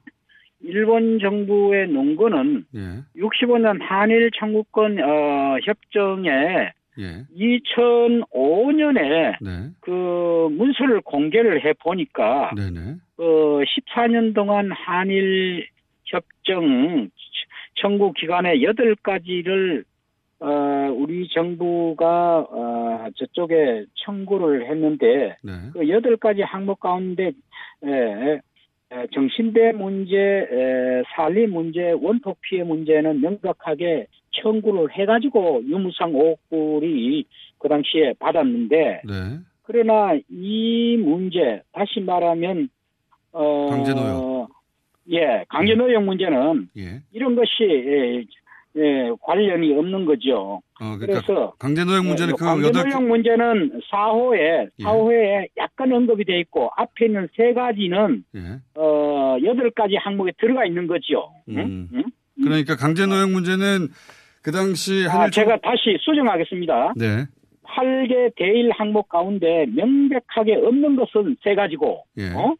일본 0.60 1.19
정부의 1.19 1.88
논거는 1.88 2.65
예. 2.75 2.79
65년 3.19 3.79
한일 3.81 4.29
청구권 4.38 4.99
어, 5.01 5.57
협정에 5.63 6.71
예. 6.99 7.25
2005년에 7.36 9.38
네. 9.41 9.69
그 9.80 10.49
문서를 10.51 11.01
공개를 11.01 11.65
해 11.65 11.73
보니까. 11.73 12.51
어, 13.17 13.23
14년 13.23 14.36
동안 14.36 14.71
한일 14.71 15.67
협정 16.06 17.10
청구 17.75 18.13
기간에 18.13 18.58
8가지를 18.58 19.84
어, 20.39 20.91
우리 20.91 21.27
정부가 21.30 22.47
어, 22.49 23.08
저쪽에 23.15 23.86
청구를 24.04 24.69
했는데 24.69 25.38
네. 25.43 25.51
그 25.71 25.80
8가지 25.80 26.41
항목 26.43 26.80
가운데 26.80 27.32
에, 27.84 28.39
에, 28.91 29.08
정신대 29.13 29.73
문제, 29.73 30.17
에, 30.17 31.04
살리 31.15 31.47
문제, 31.47 31.91
원폭 31.91 32.41
피해 32.41 32.63
문제는 32.63 33.21
명백하게 33.21 34.08
청구를 34.41 34.91
해가지고 34.91 35.63
유무상 35.65 36.13
5억 36.13 36.38
불이 36.50 37.26
그 37.58 37.70
당시에 37.70 38.13
받았는데 38.20 39.02
네. 39.06 39.39
그러나 39.63 40.17
이 40.30 40.98
문제 40.98 41.62
다시 41.72 42.00
말하면 42.00 42.70
어 43.32 43.70
강제노역. 43.70 44.50
예 45.12 45.46
강제노역 45.50 46.04
문제는 46.04 46.70
예. 46.78 47.02
이런 47.12 47.36
것이 47.36 47.50
예, 47.62 48.26
예, 48.78 49.12
관련이 49.22 49.78
없는 49.78 50.06
거죠. 50.06 50.62
어, 50.80 50.98
그러니까 50.98 51.06
그래서 51.06 51.54
강제노역 51.60 52.06
문제는 52.06 52.34
예, 52.34 52.36
그 52.38 52.46
여덟 52.46 52.84
강제노역 52.84 53.04
문제는 53.04 53.82
4호에 53.91 54.70
예. 54.80 54.84
4호에 54.84 55.48
약간 55.58 55.91
언급이 55.91 56.26
돼 56.26 56.39
있고 56.39 56.72
앞에 56.76 57.06
있는 57.06 57.28
세 57.36 57.54
가지는 57.54 58.24
예. 58.36 58.60
어 58.76 59.38
여덟 59.44 59.72
가지 59.72 59.96
항목에 59.96 60.32
들어가 60.39 60.65
있는 60.65 60.88
거죠. 60.88 61.32
음. 61.50 61.89
응? 61.94 62.04
그러니까 62.44 62.76
강제노역 62.76 63.30
문제는 63.30 63.89
그 64.41 64.51
당시 64.51 65.06
아, 65.08 65.13
한일 65.19 65.32
청- 65.32 65.43
제가 65.45 65.58
다시 65.62 65.97
수정하겠습니다. 66.01 66.93
네. 66.97 67.25
8개 67.63 68.34
대일 68.36 68.69
항목 68.71 69.08
가운데 69.08 69.65
명백하게 69.73 70.56
없는 70.56 70.95
것은 70.97 71.38
세 71.43 71.56
가지고, 71.56 72.04
예. 72.17 72.30
어? 72.34 72.56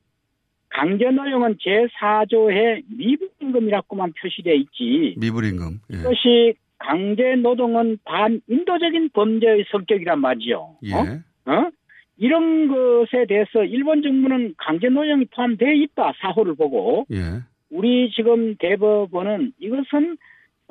강제 0.70 1.06
노역은 1.10 1.58
제4조에 1.58 2.84
미분임금이라고만 2.98 4.14
표시되어 4.22 4.54
있지. 4.54 5.16
미불임금. 5.18 5.80
예. 5.94 5.98
이것이 6.00 6.54
강제 6.78 7.36
노동은 7.36 7.98
반인도적인 8.06 9.10
범죄의 9.14 9.66
성격이란 9.70 10.22
말이죠. 10.22 10.78
예. 10.86 10.94
어? 10.94 11.54
어? 11.54 11.70
이런 12.18 12.68
것에 12.70 13.26
대해서 13.28 13.64
일본 13.66 14.02
정부는 14.04 14.54
강제노동이 14.58 15.26
포함되어 15.36 15.72
있다 15.74 16.14
사호를 16.22 16.56
보고 16.56 17.06
예. 17.12 17.42
우리 17.70 18.12
지금 18.12 18.56
대법원은 18.58 19.54
이것은 19.60 20.18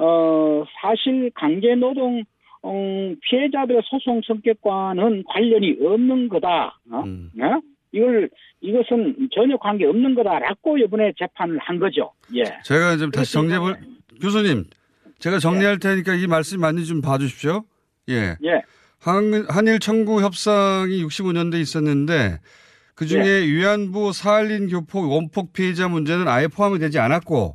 어 0.03 0.65
사실 0.81 1.31
강제 1.35 1.75
노동 1.75 2.25
어, 2.63 3.15
피해자들의 3.23 3.83
소송 3.85 4.21
성격과는 4.27 5.25
관련이 5.25 5.79
없는 5.83 6.29
거다. 6.29 6.79
어? 6.91 7.03
음. 7.05 7.31
어? 7.41 7.61
이걸 7.93 8.29
이것은 8.61 9.29
전혀 9.35 9.57
관계 9.57 9.87
없는 9.87 10.15
거다라고 10.15 10.79
이번에 10.79 11.13
재판을 11.19 11.59
한 11.59 11.79
거죠. 11.79 12.13
예. 12.35 12.45
제가 12.65 12.97
좀 12.99 13.11
다시 13.11 13.33
정리해 13.33 13.59
볼 13.59 13.77
교수님 14.21 14.65
제가 15.19 15.39
정리할 15.39 15.79
테니까 15.79 16.15
이 16.15 16.27
말씀 16.27 16.61
많이 16.61 16.85
좀 16.85 17.01
봐주십시오. 17.01 17.65
예. 18.11 18.37
예. 18.45 18.63
한, 19.01 19.47
한일 19.49 19.81
청구 19.81 20.23
협상이 20.23 21.03
65년대 21.05 21.61
있었는데 21.61 22.39
그 22.95 23.07
중에 23.07 23.25
예. 23.25 23.47
위안부 23.47 24.13
사할린 24.13 24.69
교포 24.69 25.09
원폭 25.09 25.53
피해자 25.53 25.89
문제는 25.89 26.29
아예 26.29 26.47
포함이 26.47 26.79
되지 26.79 26.99
않았고 26.99 27.55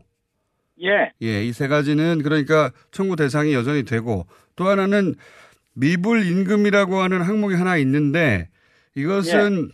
예. 0.81 1.11
예, 1.21 1.45
이 1.45 1.53
세 1.53 1.67
가지는 1.67 2.21
그러니까 2.23 2.71
청구 2.91 3.15
대상이 3.15 3.53
여전히 3.53 3.83
되고 3.83 4.25
또 4.55 4.67
하나는 4.67 5.15
미불 5.73 6.25
임금이라고 6.25 7.01
하는 7.01 7.21
항목이 7.21 7.55
하나 7.55 7.77
있는데 7.77 8.49
이것은 8.95 9.69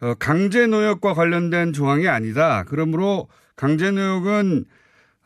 어, 0.00 0.14
강제 0.14 0.66
노역과 0.66 1.14
관련된 1.14 1.72
조항이 1.72 2.08
아니다. 2.08 2.64
그러므로 2.66 3.28
강제 3.56 3.90
노역은 3.90 4.64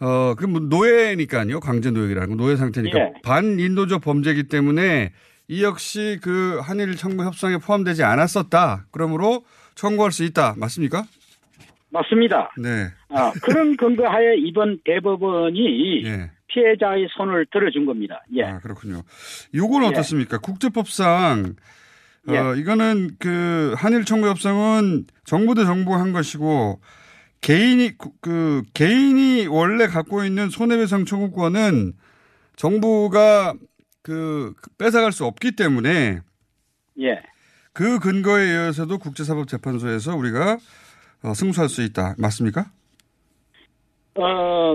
어, 0.00 0.34
그 0.36 0.46
뭐 0.46 0.60
노예니까요. 0.60 1.60
강제 1.60 1.90
노역이라는 1.90 2.28
건 2.28 2.36
노예 2.36 2.56
상태니까 2.56 2.98
예. 2.98 3.12
반인도적 3.22 4.02
범죄이기 4.02 4.44
때문에 4.44 5.12
이 5.48 5.62
역시 5.62 6.18
그 6.22 6.58
한일 6.62 6.96
청구 6.96 7.24
협상에 7.24 7.56
포함되지 7.58 8.02
않았었다. 8.02 8.86
그러므로 8.90 9.44
청구할 9.76 10.12
수 10.12 10.24
있다. 10.24 10.54
맞습니까? 10.58 11.04
맞습니다. 11.96 12.50
네. 12.58 12.88
아, 13.08 13.32
그런 13.42 13.76
근거하에 13.76 14.36
이번 14.38 14.78
대법원이 14.84 16.04
예. 16.04 16.30
피해자의 16.48 17.08
손을 17.16 17.46
들어준 17.52 17.86
겁니다. 17.86 18.22
예. 18.34 18.44
아, 18.44 18.58
그렇군요. 18.60 19.02
요거는 19.54 19.86
예. 19.88 19.90
어떻습니까? 19.90 20.38
국제법상 20.38 21.54
어, 22.28 22.32
예. 22.32 22.60
이거는 22.60 23.10
그 23.18 23.74
한일 23.76 24.04
청구 24.04 24.28
협상은 24.28 25.04
정부 25.24 25.54
대 25.54 25.64
정부가 25.64 25.98
한 26.00 26.12
것이고 26.12 26.80
개인이 27.40 27.96
그- 27.98 28.10
그 28.20 28.62
개인이 28.74 29.46
원래 29.46 29.86
갖고 29.86 30.24
있는 30.24 30.50
손해배상 30.50 31.04
청구권은 31.04 31.92
정부가 32.56 33.54
그 34.02 34.54
뺏어갈 34.78 35.12
수 35.12 35.24
없기 35.24 35.52
때문에 35.56 36.20
예. 37.00 37.22
그 37.72 37.98
근거에 37.98 38.42
의해서도 38.42 38.98
국제사법재판소에서 38.98 40.16
우리가 40.16 40.52
어, 40.52 40.58
승소할 41.34 41.68
수 41.68 41.82
있다. 41.82 42.14
맞습니까? 42.18 42.66
어, 44.16 44.74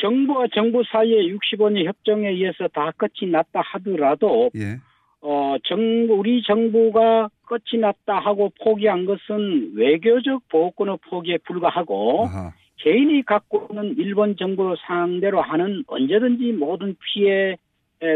정부와 0.00 0.46
정부 0.54 0.82
사이의 0.90 1.34
65년 1.34 1.84
협정에 1.86 2.28
의해서 2.28 2.68
다 2.68 2.92
끝이 2.96 3.30
났다 3.30 3.60
하더라도 3.60 4.50
예. 4.56 4.78
어, 5.22 5.56
정부, 5.64 6.14
우리 6.14 6.42
정부가 6.42 7.28
끝이 7.46 7.80
났다 7.80 8.18
하고 8.20 8.50
포기한 8.62 9.04
것은 9.04 9.72
외교적 9.74 10.48
보호권의 10.48 10.98
포기에 11.08 11.38
불과하고 11.38 12.28
개인이 12.76 13.22
갖고 13.24 13.68
있는 13.70 13.94
일본 13.98 14.36
정부 14.36 14.74
상대로 14.86 15.42
하는 15.42 15.84
언제든지 15.86 16.52
모든 16.52 16.96
피해 17.04 17.50
에, 17.50 17.56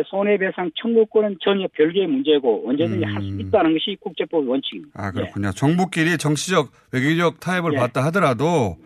손해배상 0.07 0.71
청구권은 0.81 1.39
전혀 1.43 1.67
별개의 1.75 2.07
문제고 2.07 2.69
언제든지 2.69 3.05
할수 3.05 3.29
있다는 3.39 3.75
것이 3.75 3.97
국제법 4.01 4.49
원칙입니다. 4.49 4.93
아, 4.95 5.11
그렇군요. 5.11 5.51
정부끼리 5.53 6.17
정치적, 6.17 6.71
외교적 6.93 7.41
타협을 7.41 7.75
예. 7.75 7.77
받다 7.79 8.05
하더라도 8.07 8.79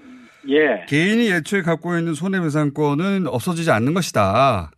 예, 0.49 0.85
개인이 0.89 1.31
애초에 1.31 1.63
갖고 1.63 1.97
있는 1.97 2.15
손해배상권은 2.15 3.27
없어지지 3.29 3.71
않는 3.71 3.95
것이다. 3.95 4.71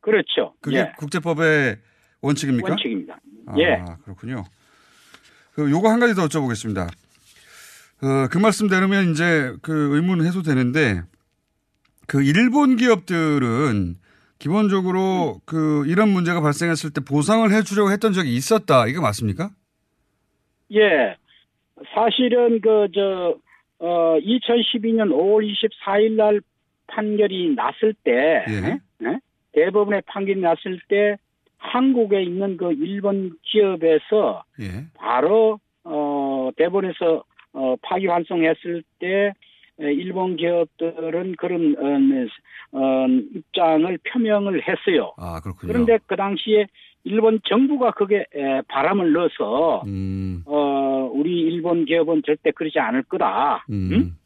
그렇죠. 0.00 0.54
그게 0.60 0.78
예, 0.78 0.92
국제법의 0.98 1.76
원칙입니까? 2.22 2.70
원칙입니다. 2.70 3.20
아, 3.46 3.54
예. 3.58 3.84
그렇군요. 4.04 4.44
그 5.54 5.70
요거 5.70 5.88
한 5.88 6.00
가지 6.00 6.14
더 6.14 6.26
여쭤보겠습니다. 6.26 6.88
어, 8.02 8.28
그 8.30 8.38
말씀 8.38 8.66
들으면 8.68 9.10
이제 9.10 9.54
그 9.62 9.94
의문은 9.94 10.26
해소되는데 10.26 11.02
그 12.06 12.22
일본 12.24 12.76
기업들은 12.76 13.96
기본적으로 14.40 15.40
그 15.44 15.84
이런 15.86 16.08
문제가 16.08 16.40
발생했을 16.40 16.92
때 16.92 17.02
보상을 17.06 17.48
해주려고 17.52 17.92
했던 17.92 18.12
적이 18.12 18.34
있었다. 18.34 18.86
이거 18.86 19.02
맞습니까? 19.02 19.50
예. 20.72 21.14
사실은 21.94 22.60
그, 22.60 22.88
저, 22.94 23.36
어, 23.78 24.18
2012년 24.18 25.10
5월 25.10 25.46
24일 25.46 26.12
날 26.12 26.40
판결이 26.86 27.54
났을 27.54 27.94
때, 28.02 28.44
예. 28.48 28.80
예? 29.06 29.18
대법원의 29.52 30.02
판결이 30.06 30.40
났을 30.40 30.80
때 30.88 31.16
한국에 31.58 32.22
있는 32.22 32.56
그 32.56 32.72
일본 32.72 33.32
기업에서 33.42 34.44
예. 34.60 34.86
바로, 34.94 35.60
어, 35.84 36.50
대법원에서 36.56 37.24
어, 37.52 37.76
파기 37.82 38.06
환송했을 38.06 38.82
때 39.00 39.06
에, 39.08 39.32
일본 39.80 40.36
기업들은 40.36 41.36
그런 41.36 41.76
어, 41.78 42.78
어, 42.78 43.06
입장을 43.08 43.98
표명을 44.04 44.62
했어요. 44.68 45.12
아, 45.16 45.40
그렇군요. 45.40 45.72
그런데 45.72 45.98
그 46.06 46.16
당시에 46.16 46.66
일본 47.04 47.40
정부가 47.48 47.92
그게 47.92 48.26
에, 48.34 48.60
바람을 48.68 49.12
넣어서 49.12 49.82
음, 49.86 50.42
어, 50.46 51.10
우리 51.12 51.40
일본 51.40 51.86
기업은 51.86 52.22
절대 52.26 52.50
그러지 52.50 52.78
않을 52.78 53.04
거다. 53.04 53.64
음. 53.70 53.90
응? 53.92 54.16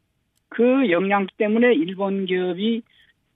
그 0.48 0.90
영향 0.90 1.26
때문에 1.36 1.74
일본 1.74 2.26
기업이 2.26 2.82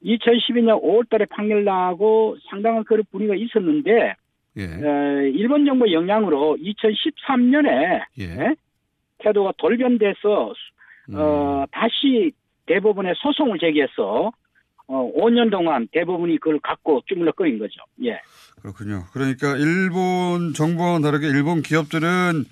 2012년 0.05 0.83
5월 0.83 1.09
달에 1.09 1.25
판결 1.27 1.65
나고 1.65 2.37
상당한 2.49 2.85
그런 2.85 3.05
분위기가 3.11 3.35
있었는데, 3.35 4.15
예. 4.57 4.63
에, 4.63 5.31
일본 5.31 5.65
정부 5.67 5.91
영향으로 5.93 6.57
2013년에 6.61 8.03
예. 8.21 8.55
태도가 9.19 9.53
돌변돼서 9.57 10.49
음. 10.49 10.55
어, 11.15 11.65
다시 11.73 12.33
대법원에 12.67 13.13
소송을 13.17 13.59
제기해서 13.59 14.31
어, 14.91 15.13
5년 15.17 15.51
동안 15.51 15.87
대법원이 15.93 16.39
그걸 16.39 16.59
갖고 16.61 17.03
주물럭거린 17.07 17.59
거죠. 17.59 17.81
예. 18.05 18.21
그렇군요. 18.63 19.05
그러니까 19.13 19.57
일본 19.57 20.53
정부와는 20.55 21.03
다르게 21.03 21.27
일본 21.29 21.63
기업들은 21.63 22.45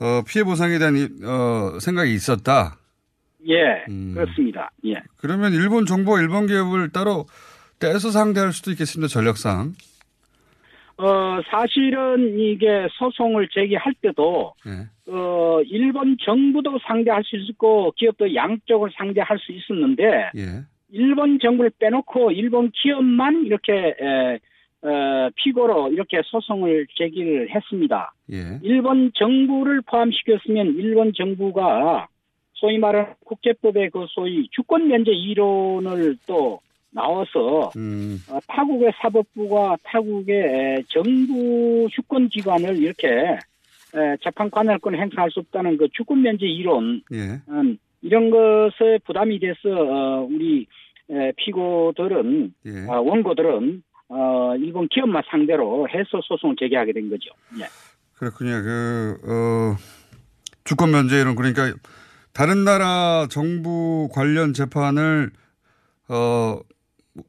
어, 0.00 0.22
피해 0.26 0.44
보상에 0.44 0.78
대한 0.78 0.96
이- 0.96 1.24
어, 1.24 1.78
생각이 1.80 2.12
있었다. 2.12 2.76
예, 3.48 3.84
음. 3.88 4.12
그렇습니다. 4.14 4.70
예. 4.86 5.02
그러면 5.16 5.52
일본 5.52 5.84
정부와 5.86 6.20
일본 6.20 6.46
기업을 6.46 6.90
따로 6.90 7.26
떼서 7.78 8.10
상대할 8.10 8.52
수도 8.52 8.70
있겠습니다. 8.70 9.08
전력상. 9.08 9.72
어, 10.98 11.40
사실은 11.50 12.38
이게 12.38 12.86
소송을 12.92 13.48
제기할 13.48 13.94
때도, 14.02 14.54
예. 14.66 14.86
어, 15.08 15.60
일본 15.66 16.16
정부도 16.20 16.78
상대할 16.86 17.24
수 17.24 17.36
있었고, 17.36 17.92
기업도 17.96 18.34
양쪽을 18.34 18.90
상대할 18.96 19.38
수 19.38 19.52
있었는데, 19.52 20.30
예. 20.36 20.64
일본 20.90 21.38
정부를 21.38 21.70
빼놓고 21.78 22.32
일본 22.32 22.70
기업만 22.70 23.46
이렇게, 23.46 23.72
에, 23.72 24.38
어, 24.82 25.30
피고로 25.36 25.92
이렇게 25.92 26.20
소송을 26.24 26.86
제기를 26.96 27.50
했습니다. 27.54 28.12
예. 28.32 28.58
일본 28.62 29.12
정부를 29.14 29.80
포함시켰으면 29.82 30.74
일본 30.74 31.12
정부가 31.14 32.08
소위 32.54 32.78
말하는 32.78 33.14
국제법의 33.24 33.90
그 33.90 34.06
소위 34.08 34.48
주권 34.50 34.88
면제 34.88 35.12
이론을 35.12 36.16
또 36.26 36.60
나와서 36.90 37.70
음. 37.76 38.18
어, 38.28 38.38
타국의 38.46 38.92
사법부가 39.00 39.76
타국의 39.82 40.36
에, 40.36 40.82
정부 40.88 41.88
주권 41.90 42.28
기관을 42.28 42.76
이렇게 42.76 43.08
에, 43.08 43.38
재판 44.22 44.50
관할권을 44.50 45.00
행사할 45.00 45.30
수 45.30 45.40
없다는 45.40 45.76
그 45.76 45.88
주권 45.92 46.22
면제 46.22 46.46
이론 46.46 47.02
예. 47.12 47.40
음, 47.48 47.76
이런 48.00 48.30
것에 48.30 48.98
부담이 49.06 49.38
돼서 49.38 49.58
어, 49.68 50.26
우리 50.30 50.66
에, 51.10 51.32
피고들은 51.36 52.54
예. 52.66 52.70
어, 52.88 53.00
원고들은 53.00 53.82
어, 54.08 54.54
일본 54.56 54.88
기업만 54.88 55.22
상대로 55.30 55.88
해서 55.88 56.20
소송을 56.22 56.56
제기하게 56.58 56.92
된 56.92 57.10
거죠. 57.10 57.30
예. 57.60 57.64
그렇군요. 58.16 58.62
그, 58.62 59.16
어, 59.24 59.76
주권 60.64 60.90
면제 60.92 61.20
이론 61.20 61.34
그러니까 61.34 61.72
다른 62.32 62.64
나라 62.64 63.26
정부 63.30 64.08
관련 64.12 64.52
재판을 64.54 65.30
어, 66.08 66.60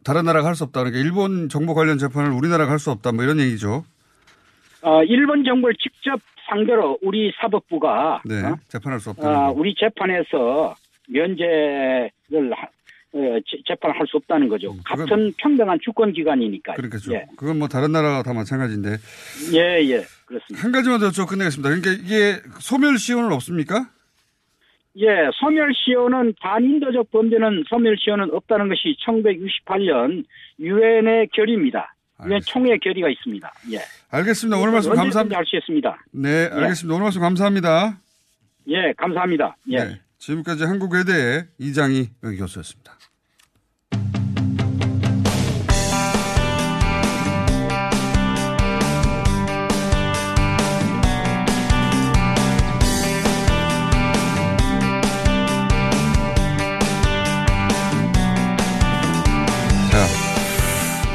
다른 0.06 0.24
나라가 0.26 0.48
할 0.48 0.56
수 0.56 0.64
없다. 0.64 0.82
그러니까 0.82 1.02
일본 1.02 1.50
정부 1.50 1.74
관련 1.74 1.98
재판을 1.98 2.32
우리나라가 2.32 2.72
할 2.72 2.80
수 2.80 2.90
없다. 2.92 3.12
뭐 3.12 3.24
이런 3.24 3.40
얘기죠. 3.40 3.84
어, 4.82 5.04
일본 5.04 5.44
정부를 5.44 5.76
직접 5.82 6.20
상대로 6.58 6.98
우리 7.02 7.32
사법부가 7.42 8.22
네. 8.26 8.44
어? 8.44 8.56
재판할 8.68 9.00
수 9.00 9.10
없다. 9.10 9.50
어, 9.50 9.52
우리 9.56 9.74
재판에서 9.76 10.76
면제를 11.10 12.12
하- 12.56 12.68
어, 13.16 13.40
재- 13.46 13.58
재판을 13.68 14.00
할수 14.00 14.18
없다는 14.18 14.48
거죠. 14.50 14.76
같은 14.86 15.32
평등한 15.38 15.78
주권 15.84 16.14
기관이니까. 16.14 16.74
음, 16.74 16.76
그러니까 16.76 16.98
예, 17.12 17.26
그건 17.38 17.60
뭐 17.60 17.68
다른 17.68 17.92
나라가 17.92 18.24
다 18.24 18.34
마찬가지인데 18.34 18.90
예, 19.54 19.60
예, 19.90 20.04
그렇습니다. 20.26 20.64
한 20.64 20.72
가지만 20.72 21.00
더 21.00 21.10
여쭤 21.10 21.28
끝내겠습니다. 21.28 21.70
그러니까 21.70 21.92
이게 21.92 22.40
소멸 22.60 22.98
시효는 22.98 23.32
없습니까? 23.34 23.88
예, 24.98 25.08
소멸 25.40 25.72
시효는 25.76 26.34
반인도적 26.40 27.12
범죄는 27.12 27.64
소멸 27.68 27.98
시효는 28.00 28.30
없다는 28.34 28.70
것이 28.70 28.96
1968년 29.06 30.24
유엔의 30.60 31.30
결의입니다. 31.34 31.94
유엔 32.28 32.42
총회 32.42 32.78
결의가 32.78 33.10
있습니다. 33.10 33.54
예. 33.74 33.80
알겠습니다. 34.10 34.58
오늘 34.58 34.72
말씀 34.74 34.92
언제든지 34.92 35.14
감사합니다. 35.16 35.38
할수 35.38 35.56
있습니다. 35.58 36.06
네, 36.12 36.50
알겠습니다. 36.52 36.94
오늘 36.96 37.04
말씀 37.04 37.22
감사합니다. 37.22 37.98
예, 38.68 38.94
감사합니다. 38.98 39.58
예. 39.70 39.84
네, 39.84 40.02
지금까지 40.18 40.64
한국외대 40.64 41.48
이장희 41.60 42.10
여기 42.24 42.38
교수였습니다. 42.38 42.98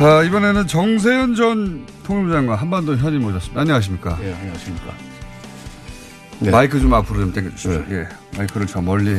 아, 0.00 0.22
이번에는 0.22 0.68
정세현 0.68 1.34
전 1.34 1.84
통일부 2.04 2.30
장관 2.30 2.56
한반도 2.56 2.96
현임 2.96 3.22
모셨습니다. 3.22 3.60
안녕하십니까? 3.62 4.16
예, 4.22 4.32
안녕하십니까. 4.32 4.94
마이크 6.52 6.78
좀 6.78 6.94
앞으로 6.94 7.18
좀 7.18 7.32
당겨주십시오. 7.32 7.84
예, 7.90 8.08
마이크를 8.36 8.68
저 8.68 8.80
멀리. 8.80 9.12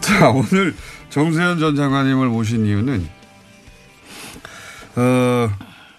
자, 0.00 0.30
오늘 0.30 0.74
정세현 1.10 1.58
전 1.58 1.76
장관님을 1.76 2.28
모신 2.28 2.64
이유는, 2.64 3.06
어, 4.96 5.50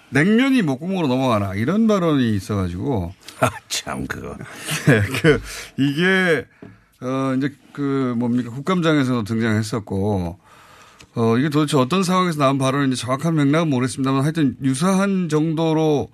냉면이 0.10 0.64
목구멍으로 0.64 1.08
넘어가나, 1.08 1.54
이런 1.54 1.86
발언이 1.86 2.36
있어가지고. 2.36 3.14
아, 3.42 3.52
참, 3.68 4.08
그거. 4.08 4.36
네, 4.88 5.02
그, 5.22 5.40
이게, 5.78 6.48
어, 7.02 7.36
이제 7.38 7.54
그, 7.72 8.16
뭡니까, 8.18 8.50
국감장에서도 8.50 9.26
등장했었고, 9.26 10.40
어, 11.16 11.38
이게 11.38 11.50
도대체 11.50 11.78
어떤 11.78 12.04
상황에서 12.04 12.40
나온 12.40 12.58
발언인지 12.58 12.98
정확한 12.98 13.36
맥락은 13.36 13.70
모르겠습니다만 13.70 14.24
하여튼 14.24 14.56
유사한 14.64 15.30
정도로 15.30 16.10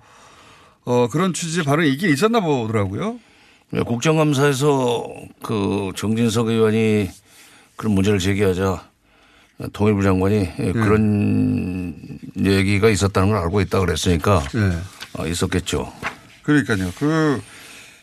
어, 0.84 1.08
그런 1.08 1.32
취지의 1.32 1.64
발언이 1.64 1.90
있긴 1.92 2.10
있었나 2.10 2.40
보더라고요. 2.40 3.18
네, 3.70 3.82
국정감사에서 3.82 5.06
그 5.42 5.90
정진석 5.96 6.48
의원이 6.48 7.10
그런 7.76 7.94
문제를 7.94 8.18
제기하자 8.18 8.82
통일부 9.72 10.02
장관이 10.02 10.48
예, 10.58 10.72
그런 10.72 11.94
얘기가 12.38 12.88
있었다는 12.88 13.30
걸 13.30 13.38
알고 13.38 13.60
있다 13.62 13.80
그랬으니까 13.80 14.42
네. 14.54 14.78
어, 15.18 15.26
있었겠죠. 15.26 15.92
그러니까요. 16.42 16.92
그 16.98 17.40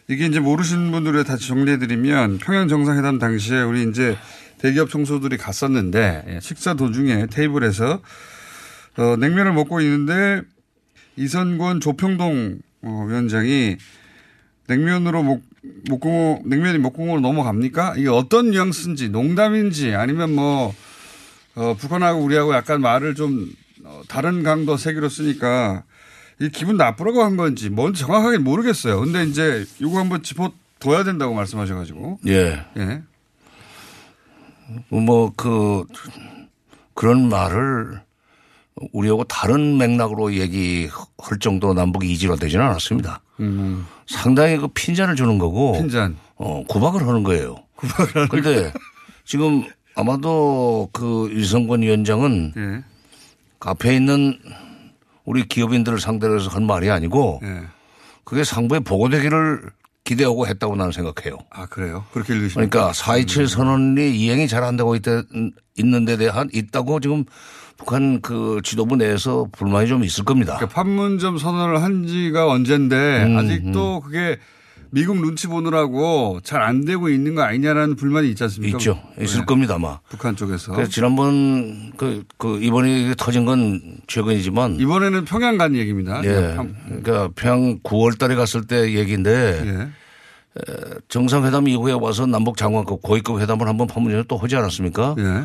이게 0.10 0.26
이제 0.26 0.40
모르시는 0.40 0.92
분들을 0.92 1.24
다시 1.24 1.48
정리해드리면 1.48 2.40
평양 2.40 2.68
정상회담 2.68 3.20
당시에 3.20 3.62
우리 3.62 3.84
이제 3.90 4.18
대기업 4.64 4.90
총수들이 4.90 5.36
갔었는데 5.36 6.24
예, 6.30 6.40
식사 6.40 6.74
도중에 6.74 7.28
테이블에서 7.28 8.02
어, 8.98 9.16
냉면을 9.18 9.52
먹고 9.52 9.82
있는데 9.82 10.42
이선권 11.18 11.82
조평동 11.82 12.60
어, 12.84 13.06
위원장이 13.08 13.76
냉면으로 14.68 15.22
목, 15.22 15.44
목구멍, 15.90 16.44
냉면이 16.46 16.78
목구멍으로 16.78 17.20
넘어갑니까? 17.20 17.96
이게 17.98 18.08
어떤 18.08 18.52
뉘앙스인지 18.52 19.10
농담인지 19.10 19.96
아니면 19.96 20.34
뭐, 20.34 20.74
어, 21.56 21.76
북한하고 21.78 22.22
우리하고 22.22 22.54
약간 22.56 22.80
말을 22.80 23.16
좀 23.16 23.52
어, 23.84 24.02
다른 24.08 24.44
강도 24.44 24.78
세기로 24.78 25.10
쓰니까 25.10 25.84
이 26.40 26.48
기분 26.50 26.78
나쁘라고 26.78 27.22
한 27.22 27.36
건지 27.36 27.70
뭔지 27.70 28.02
정확하게 28.02 28.38
모르겠어요. 28.38 29.02
근데 29.02 29.26
이제 29.26 29.66
이거 29.80 30.00
한번 30.00 30.24
짚어둬야 30.24 31.04
된다고 31.04 31.34
말씀하셔가지고. 31.34 32.20
예. 32.28 32.66
예. 32.78 33.04
뭐, 34.90 35.32
그, 35.36 35.86
그런 36.94 37.30
말을 37.30 38.02
우리하고 38.92 39.24
다른 39.26 39.78
맥락으로 39.78 40.34
얘기할 40.34 41.40
정도로 41.40 41.74
남북이 41.74 42.12
이지가 42.12 42.36
되지는 42.36 42.66
않았습니다. 42.66 43.22
음. 43.40 43.86
상당히 44.08 44.58
그 44.58 44.68
핀잔을 44.68 45.16
주는 45.16 45.38
거고. 45.38 45.74
핀잔. 45.74 46.18
어, 46.36 46.64
구박을 46.68 47.08
하는 47.08 47.24
거예요. 47.24 47.56
구박을 47.76 48.16
하는 48.16 48.28
근데 48.30 48.74
지금 49.26 49.64
아마도 49.96 50.90
그 50.92 51.30
유성권 51.32 51.82
위원장은 51.82 52.54
예. 52.58 52.84
앞에 53.60 53.96
있는 53.96 54.38
우리 55.24 55.48
기업인들을 55.48 56.00
상대로 56.00 56.36
해서 56.36 56.50
한 56.50 56.66
말이 56.66 56.90
아니고 56.90 57.40
예. 57.44 57.62
그게 58.24 58.44
상부에 58.44 58.80
보고되기를 58.80 59.62
기대하고 60.14 60.48
했다고 60.48 60.76
나는 60.76 60.92
생각해요. 60.92 61.38
아, 61.50 61.66
그래요? 61.66 62.06
그렇게 62.14 62.34
읽으시면. 62.36 62.70
그러니까 62.70 62.92
4.27 62.94 63.48
선언이 63.48 64.16
이행이 64.16 64.48
잘안 64.48 64.78
되고 64.78 64.96
있다, 64.96 65.24
있는 65.76 66.06
데 66.06 66.18
대한 66.18 66.50
있다고 66.54 67.00
지금 67.00 67.26
북한 67.78 68.22
그 68.22 68.62
지도부 68.64 68.96
내에서 68.96 69.48
불만이 69.52 69.88
좀 69.88 70.04
있을 70.04 70.24
겁니다. 70.24 70.56
그러니까 70.58 70.76
판문점 70.76 71.38
선언을 71.38 71.82
한 71.82 72.06
지가 72.08 72.48
언젠데 72.48 73.24
음, 73.26 73.38
아직도 73.38 74.02
그게 74.02 74.38
미국 74.92 75.18
눈치 75.18 75.48
보느라고 75.48 76.40
잘 76.44 76.62
안 76.62 76.86
되고 76.86 77.10
있는 77.10 77.34
거 77.34 77.42
아니냐라는 77.42 77.96
불만이 77.96 78.30
있지 78.30 78.44
않습니까? 78.44 78.78
있죠. 78.78 79.02
있을 79.20 79.40
네. 79.40 79.46
겁니다, 79.46 79.74
아마. 79.76 80.00
북한 80.08 80.36
쪽에서. 80.36 80.72
그래서 80.74 80.92
지난번 80.92 81.92
그, 81.98 82.24
그 82.38 82.60
이번에 82.62 83.16
터진 83.18 83.44
건 83.46 83.82
최근이지만 84.06 84.76
이번에는 84.80 85.26
평양 85.26 85.58
간 85.58 85.76
얘기입니다. 85.76 86.22
예. 86.24 86.56
그러니까 86.86 87.30
평양 87.36 87.80
9월 87.80 88.20
달에 88.20 88.36
갔을 88.36 88.68
때 88.68 88.94
얘기인데 88.94 89.64
예. 89.66 89.88
에, 90.58 90.94
정상회담 91.10 91.68
이후에 91.68 91.94
와서 91.94 92.26
남북 92.26 92.58
장관급 92.58 93.02
고위급 93.02 93.40
회담을 93.42 93.68
한번 93.68 93.88
판문점에 93.88 94.24
또 94.28 94.38
하지 94.38 94.56
않았습니까? 94.56 95.16
예. 95.20 95.44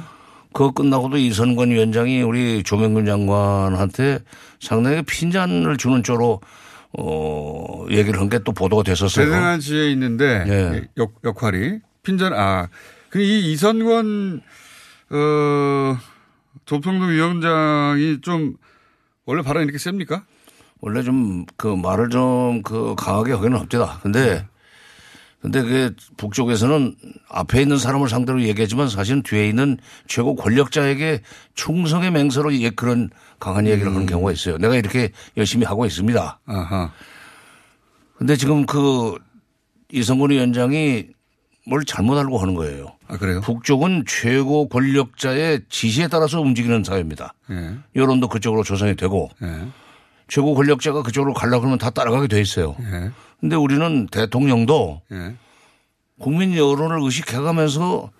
그거 0.53 0.71
끝나고도 0.73 1.17
이선권 1.19 1.71
위원장이 1.71 2.23
우리 2.23 2.63
조명근 2.63 3.05
장관한테 3.07 4.21
상당히 4.61 5.03
핀잔을 5.03 5.77
주는 5.77 6.03
쪽으로 6.03 6.41
어, 6.99 7.85
얘기를 7.91 8.19
한 8.19 8.29
게 8.31 8.39
또 8.45 8.53
보도가 8.53 8.83
됐었어요. 8.83 9.27
대등한 9.27 9.61
지에 9.61 9.91
있는데 9.93 10.45
예. 10.49 10.89
역, 10.97 11.13
역할이 11.25 11.81
핀잔 12.03 12.33
아, 12.33 12.69
그이 13.11 13.53
이선권 13.53 14.41
어 15.11 15.97
조평동 16.65 17.11
위원장이 17.11 18.21
좀 18.23 18.55
원래 19.27 19.43
발언이 19.43 19.65
이렇게 19.65 19.79
셉니까? 19.79 20.25
원래 20.81 21.03
좀 21.03 21.45
그 21.57 21.67
말을 21.69 22.09
좀 22.11 22.63
그 22.63 22.95
강하게 22.97 23.33
하기는 23.33 23.57
합니다. 23.59 23.99
근데 24.03 24.47
근데 25.41 25.63
그게 25.63 25.91
북쪽에서는 26.17 26.97
앞에 27.29 27.63
있는 27.63 27.79
사람을 27.79 28.09
상대로 28.09 28.43
얘기하지만 28.43 28.89
사실은 28.89 29.23
뒤에 29.23 29.49
있는 29.49 29.79
최고 30.09 30.35
권력자에게 30.35 31.23
충성의 31.55 32.11
맹세로 32.11 32.53
예 32.61 32.71
그런 32.71 33.11
강한 33.39 33.67
얘기를 33.67 33.93
하는 33.93 34.07
경우가 34.07 34.33
있어요. 34.33 34.59
내가 34.59 34.75
이렇게 34.75 35.13
열심히 35.37 35.65
하고 35.65 35.87
있습니다. 35.87 36.41
아하. 36.45 36.93
근데 38.17 38.35
지금 38.35 38.67
그 38.67 39.15
이성근 39.93 40.31
위원장이 40.31 41.07
뭘 41.69 41.85
잘못 41.85 42.19
알고 42.19 42.39
하는 42.39 42.55
거예요. 42.55 42.97
아, 43.07 43.17
그래요? 43.17 43.41
북쪽은 43.43 44.05
최고 44.09 44.69
권력자의 44.69 45.63
지시에 45.69 46.09
따라서 46.09 46.41
움직이는 46.41 46.83
사회입니다. 46.83 47.35
예. 47.51 47.75
여론도 47.95 48.29
그쪽으로 48.29 48.65
조성이 48.65 48.97
되고 48.97 49.31
예. 49.43 49.69
최고 50.27 50.55
권력자가 50.55 51.03
그쪽으로 51.03 51.33
가려고 51.33 51.61
그러면 51.61 51.79
다 51.79 51.91
따라가게 51.91 52.27
돼 52.27 52.41
있어요. 52.41 52.75
예. 52.81 53.11
근데 53.41 53.57
우리는 53.57 54.07
대통령도 54.07 55.03
예. 55.13 55.35
국민 56.19 56.57
여론을 56.57 57.01
의식해가면서 57.03 58.11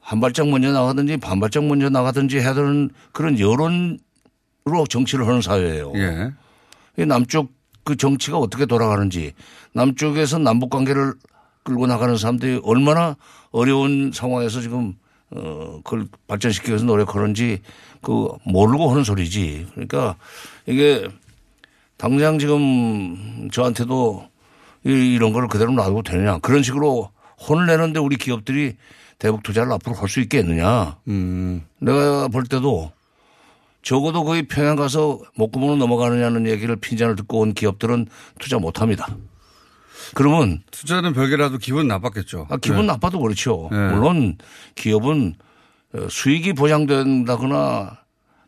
한 0.00 0.20
발짝 0.20 0.48
먼저 0.48 0.70
나가든지 0.72 1.16
반 1.16 1.40
발짝 1.40 1.64
먼저 1.64 1.88
나가든지 1.88 2.38
해야 2.38 2.54
되는 2.54 2.90
그런 3.12 3.40
여론으로 3.40 4.86
정치를 4.88 5.26
하는 5.26 5.40
사회예요. 5.40 5.92
예. 5.96 6.32
이 6.98 7.06
남쪽 7.06 7.52
그 7.84 7.96
정치가 7.96 8.38
어떻게 8.38 8.66
돌아가는지 8.66 9.32
남쪽에서 9.72 10.38
남북 10.38 10.70
관계를 10.70 11.14
끌고 11.62 11.86
나가는 11.86 12.16
사람들이 12.16 12.60
얼마나 12.62 13.16
어려운 13.50 14.12
상황에서 14.12 14.60
지금 14.60 14.94
어 15.30 15.80
그걸 15.82 16.06
발전시키기 16.28 16.70
위해서 16.70 16.84
노력하는지 16.84 17.60
그 18.02 18.28
모르고 18.44 18.90
하는 18.90 19.02
소리지. 19.02 19.66
그러니까 19.72 20.16
이게 20.66 21.08
당장 21.96 22.38
지금 22.38 23.48
저한테도 23.50 24.28
이- 24.86 25.14
이런 25.14 25.32
걸 25.32 25.48
그대로 25.48 25.72
놔두고 25.72 26.02
되느냐 26.02 26.38
그런 26.38 26.62
식으로 26.62 27.10
혼을 27.48 27.66
내는데 27.66 27.98
우리 28.00 28.16
기업들이 28.16 28.76
대북 29.18 29.42
투자를 29.42 29.72
앞으로 29.72 29.94
할 29.96 30.08
수 30.08 30.20
있겠느냐. 30.20 30.96
음. 31.08 31.62
내가 31.80 32.28
볼 32.28 32.44
때도 32.44 32.92
적어도 33.82 34.24
거기 34.24 34.46
평양 34.48 34.76
가서 34.76 35.20
목구멍으로 35.36 35.76
넘어가느냐는 35.76 36.46
얘기를 36.46 36.76
핀잔을 36.76 37.16
듣고 37.16 37.40
온 37.40 37.54
기업들은 37.54 38.06
투자 38.38 38.58
못 38.58 38.80
합니다. 38.80 39.06
그러면 40.14 40.62
투자는 40.70 41.12
별개라도 41.14 41.58
기분 41.58 41.88
나빴겠죠. 41.88 42.46
아, 42.50 42.56
기분 42.58 42.80
네. 42.82 42.86
나빠도 42.88 43.18
그렇죠. 43.20 43.68
네. 43.72 43.88
물론 43.92 44.36
기업은 44.74 45.34
어, 45.94 46.06
수익이 46.10 46.52
보장된다거나 46.52 47.98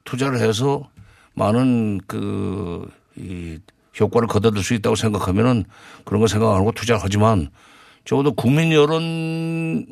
투자를 0.05 0.41
해서 0.41 0.89
많은 1.34 2.01
그, 2.07 2.89
이 3.16 3.59
효과를 4.01 4.28
거둬들 4.28 4.62
수 4.62 4.74
있다고 4.74 4.96
생각하면은 4.96 5.64
그런 6.05 6.20
거 6.20 6.26
생각 6.26 6.51
안 6.51 6.57
하고 6.57 6.72
투자를 6.72 7.01
하지만 7.03 7.49
적어도 8.05 8.32
국민 8.32 8.72
여론 8.72 9.86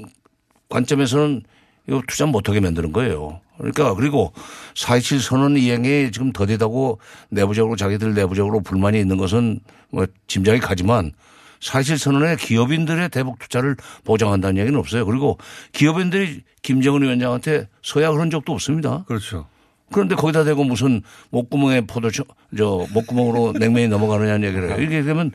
관점에서는 0.68 1.42
이거 1.88 2.02
투자 2.06 2.26
못하게 2.26 2.60
만드는 2.60 2.92
거예요. 2.92 3.40
그러니까 3.58 3.94
그리고 3.94 4.32
4.27 4.74 5.20
선언 5.20 5.56
이행에 5.56 6.10
지금 6.10 6.32
더디다고 6.32 6.98
내부적으로 7.30 7.76
자기들 7.76 8.14
내부적으로 8.14 8.60
불만이 8.60 8.98
있는 8.98 9.16
것은 9.16 9.60
뭐 9.90 10.06
짐작이 10.26 10.60
가지만 10.60 11.12
사실 11.60 11.98
선언에 11.98 12.36
기업인들의 12.36 13.08
대북 13.08 13.38
투자를 13.38 13.76
보장한다는 14.04 14.60
얘기는 14.60 14.78
없어요. 14.78 15.06
그리고 15.06 15.38
기업인들이 15.72 16.42
김정은 16.62 17.02
위원장한테 17.02 17.68
서야 17.82 18.10
그런 18.12 18.30
적도 18.30 18.52
없습니다. 18.52 19.04
그렇죠. 19.06 19.46
그런데 19.92 20.14
거기다 20.14 20.44
대고 20.44 20.64
무슨 20.64 21.02
목구멍에 21.30 21.82
포도, 21.82 22.10
저, 22.10 22.24
저 22.56 22.86
목구멍으로 22.92 23.52
냉면이 23.52 23.88
넘어가느냐는 23.88 24.48
얘기를 24.48 24.68
해요. 24.68 24.76
이렇게 24.78 25.02
되면 25.02 25.30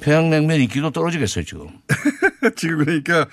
평양냉면 0.00 0.60
인기도 0.60 0.90
떨어지겠어요, 0.90 1.44
지금. 1.44 1.68
지금 2.56 2.84
그러니까 2.84 3.26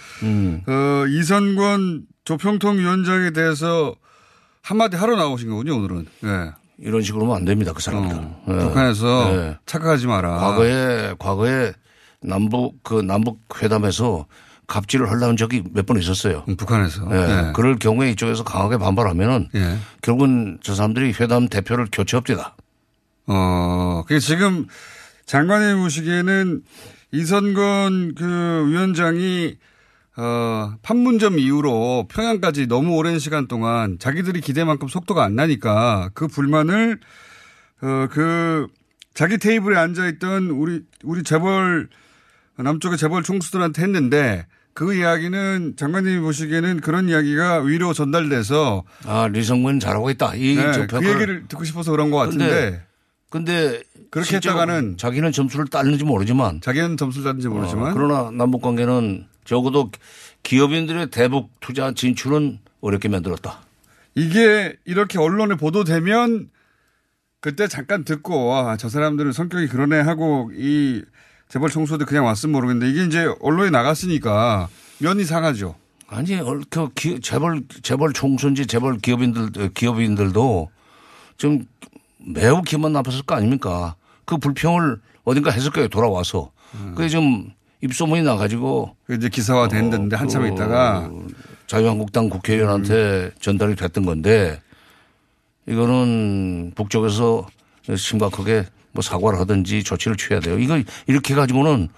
어, 0.68 1.06
이선권 1.08 2.06
조평통 2.26 2.80
위원장에 2.80 3.32
대해서 3.32 3.96
한마디 4.62 4.98
하러 4.98 5.16
나오신 5.16 5.50
거군요, 5.50 5.78
오늘은. 5.78 6.08
네. 6.22 6.52
이런 6.80 7.02
식으로 7.02 7.26
하면 7.26 7.38
안 7.38 7.46
됩니다, 7.46 7.72
그 7.74 7.82
사람들. 7.82 8.16
은 8.16 8.60
북한에서 8.60 9.32
네. 9.32 9.58
착각하지 9.66 10.08
마라. 10.08 10.38
과거에, 10.38 11.14
과거에 11.20 11.74
남북, 12.22 12.82
그 12.84 13.02
남북 13.02 13.40
회담에서 13.62 14.26
갑질을 14.68 15.10
하려는 15.12 15.36
적이 15.38 15.64
몇 15.74 15.86
번 15.86 15.98
있었어요. 16.00 16.44
북한에서. 16.58 17.08
예. 17.12 17.28
네. 17.28 17.52
그럴 17.54 17.78
경우에 17.78 18.10
이쪽에서 18.12 18.44
강하게 18.44 18.78
반발하면은 18.78 19.50
예. 19.56 19.78
결국은 20.02 20.58
저 20.62 20.74
사람들이 20.76 21.14
회담 21.20 21.48
대표를 21.48 21.88
교체합니다. 21.92 22.56
어, 23.28 24.04
그 24.08 24.20
지금 24.20 24.68
장관님 25.26 25.82
보시기에는 25.82 26.62
이선건 27.12 28.16
그 28.16 28.66
위원장이 28.68 29.58
어, 30.16 30.74
판문점 30.84 31.40
이후로 31.40 32.08
평양까지 32.10 32.68
너무 32.68 32.96
오랜 32.96 33.20
시간 33.20 33.48
동안 33.48 33.98
자기들이 34.00 34.42
기대만큼 34.42 34.88
속도가 34.88 35.24
안 35.24 35.36
나니까 35.36 36.10
그 36.14 36.28
불만을 36.28 37.00
어, 37.82 38.08
그 38.12 38.68
자기 39.14 39.38
테이블에 39.38 39.78
앉아 39.78 40.08
있던 40.08 40.50
우리 40.50 40.82
우리 41.04 41.24
재벌 41.24 41.90
남쪽의 42.58 42.98
재벌 42.98 43.24
총수들한테 43.24 43.82
했는데 43.82 44.46
그 44.74 44.94
이야기는 44.96 45.76
장관님이 45.78 46.20
보시기에는 46.22 46.82
그런 46.82 47.10
이야기가 47.10 47.60
위로 47.62 47.94
전달돼서 47.94 48.84
아, 49.06 49.28
리성근 49.28 49.80
잘하고 49.80 50.10
있다. 50.12 50.36
이 50.36 50.56
네, 50.56 50.72
저그 50.88 51.08
얘기를 51.08 51.48
듣고 51.48 51.64
싶어서 51.64 51.92
그런 51.92 52.10
것 52.10 52.28
근데 52.30 52.46
같은데 52.46 52.86
근데 53.30 53.84
그렇게 54.10 54.30
실제로 54.30 54.56
했다가는 54.56 54.98
자기는 54.98 55.32
점수를 55.32 55.68
따는지 55.68 56.04
모르지만 56.04 56.62
자기는 56.62 56.98
점수를 56.98 57.26
따는지 57.26 57.48
모르지만 57.48 57.92
어, 57.92 57.94
그러나 57.94 58.32
남북 58.32 58.62
관계는 58.62 59.26
적어도 59.46 59.92
기업인들의 60.44 61.08
대북 61.10 61.52
투자 61.60 61.94
진출은 61.94 62.60
어렵게 62.82 63.10
만들었다. 63.10 63.62
이게 64.16 64.76
이렇게 64.86 65.18
언론에 65.18 65.56
보도되면 65.56 66.50
그때 67.40 67.68
잠깐 67.68 68.04
듣고 68.04 68.54
아, 68.56 68.78
저 68.78 68.90
사람들은 68.90 69.32
성격이 69.32 69.68
그러네 69.68 70.00
하고 70.00 70.52
이 70.56 71.04
재벌 71.54 71.70
총수들 71.70 72.08
그냥 72.08 72.26
왔으면 72.26 72.54
모르겠는데 72.54 72.90
이게 72.90 73.06
이제 73.06 73.32
언론에 73.40 73.70
나갔으니까 73.70 74.70
면이 74.98 75.24
상하죠. 75.24 75.76
아니, 76.08 76.34
얼- 76.40 76.64
그 76.68 76.90
기- 76.96 77.20
재벌 77.22 77.62
재벌 77.84 78.12
총수인지 78.12 78.66
재벌 78.66 78.98
기업인들 78.98 79.70
기업인들도 79.76 80.72
좀 81.38 81.66
매우 82.26 82.64
기만 82.64 82.94
나빴을 82.94 83.22
거 83.22 83.36
아닙니까? 83.36 83.96
그 84.26 84.38
불평을 84.40 85.00
어딘가 85.26 85.52
했을 85.52 85.70
거예요. 85.70 85.90
돌아와서. 85.90 86.50
그게 86.96 87.08
좀 87.08 87.52
입소문이 87.82 88.24
나가지고 88.24 88.96
이제 89.12 89.30
기사화 89.30 89.68
됐는데 89.68 90.16
한참 90.16 90.48
있다가 90.52 91.12
자유한국당 91.68 92.30
국회의원한테 92.30 93.30
전달이 93.40 93.76
됐던 93.76 94.06
건데 94.08 94.60
이거는 95.68 96.72
북쪽에서 96.74 97.46
심각하게 97.96 98.66
뭐 98.94 99.02
사과를 99.02 99.40
하든지 99.40 99.84
조치를 99.84 100.18
취해야 100.18 100.40
돼요. 100.40 100.58
이거 100.58 100.82
이렇게 101.08 101.36
가지고는 101.36 101.90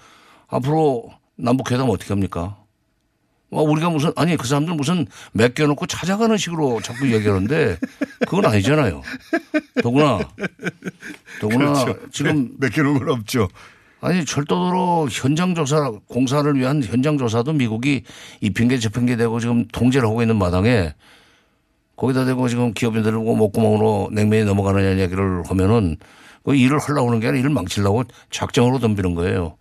앞으로 0.48 1.10
남북 1.36 1.70
회담 1.70 1.88
어떻게 1.90 2.08
합니까? 2.12 2.56
와, 3.50 3.62
우리가 3.62 3.90
무슨, 3.90 4.12
아니, 4.16 4.36
그 4.36 4.46
사람들 4.46 4.74
무슨 4.74 5.06
맡겨놓고 5.32 5.86
찾아가는 5.86 6.36
식으로 6.36 6.80
자꾸 6.82 7.12
얘기하는데 7.12 7.78
그건 8.26 8.46
아니잖아요. 8.46 9.02
더구나, 9.82 10.18
더구나 11.40 11.84
그렇죠. 11.84 12.10
지금. 12.10 12.50
맡겨놓은 12.58 12.98
건 12.98 13.10
없죠. 13.10 13.48
아니, 14.00 14.24
철도도로 14.24 15.08
현장조사, 15.10 15.92
공사를 16.08 16.52
위한 16.56 16.82
현장조사도 16.82 17.52
미국이 17.52 18.02
이 18.40 18.50
핑계 18.50 18.78
저 18.78 18.88
핑계 18.88 19.16
대고 19.16 19.38
지금 19.38 19.66
통제를 19.68 20.08
하고 20.08 20.22
있는 20.22 20.36
마당에 20.36 20.94
거기다 21.96 22.24
대고 22.24 22.48
지금 22.48 22.74
기업인들을 22.74 23.16
보고 23.16 23.36
목구멍으로 23.36 24.10
냉면이 24.12 24.44
넘어가느냐 24.44 24.98
얘기를 24.98 25.42
하면은 25.46 25.96
그 25.98 26.06
일을 26.54 26.78
하려고 26.78 27.08
하는 27.08 27.20
게 27.20 27.26
아니라 27.28 27.40
일을 27.40 27.50
망치려고 27.50 28.04
작정으로 28.30 28.78
덤비는 28.78 29.14
거예요. 29.14 29.56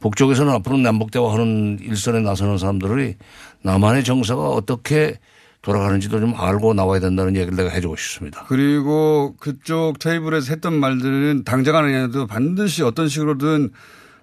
북쪽에서는 0.00 0.52
앞으로 0.54 0.78
남북 0.78 1.10
대화하는 1.10 1.78
일선에 1.80 2.20
나서는 2.20 2.58
사람들이 2.58 3.14
남한의 3.62 4.04
정서가 4.04 4.48
어떻게 4.50 5.18
돌아가는지도 5.62 6.20
좀 6.20 6.34
알고 6.36 6.74
나와야 6.74 7.00
된다는 7.00 7.34
얘기를 7.36 7.56
내가 7.56 7.70
해주고 7.70 7.96
싶습니다. 7.96 8.44
그리고 8.48 9.34
그쪽 9.38 9.98
테이블에서 9.98 10.52
했던 10.52 10.74
말들은 10.74 11.42
당장 11.44 11.76
아니라도 11.76 12.26
반드시 12.26 12.82
어떤 12.82 13.08
식으로든 13.08 13.70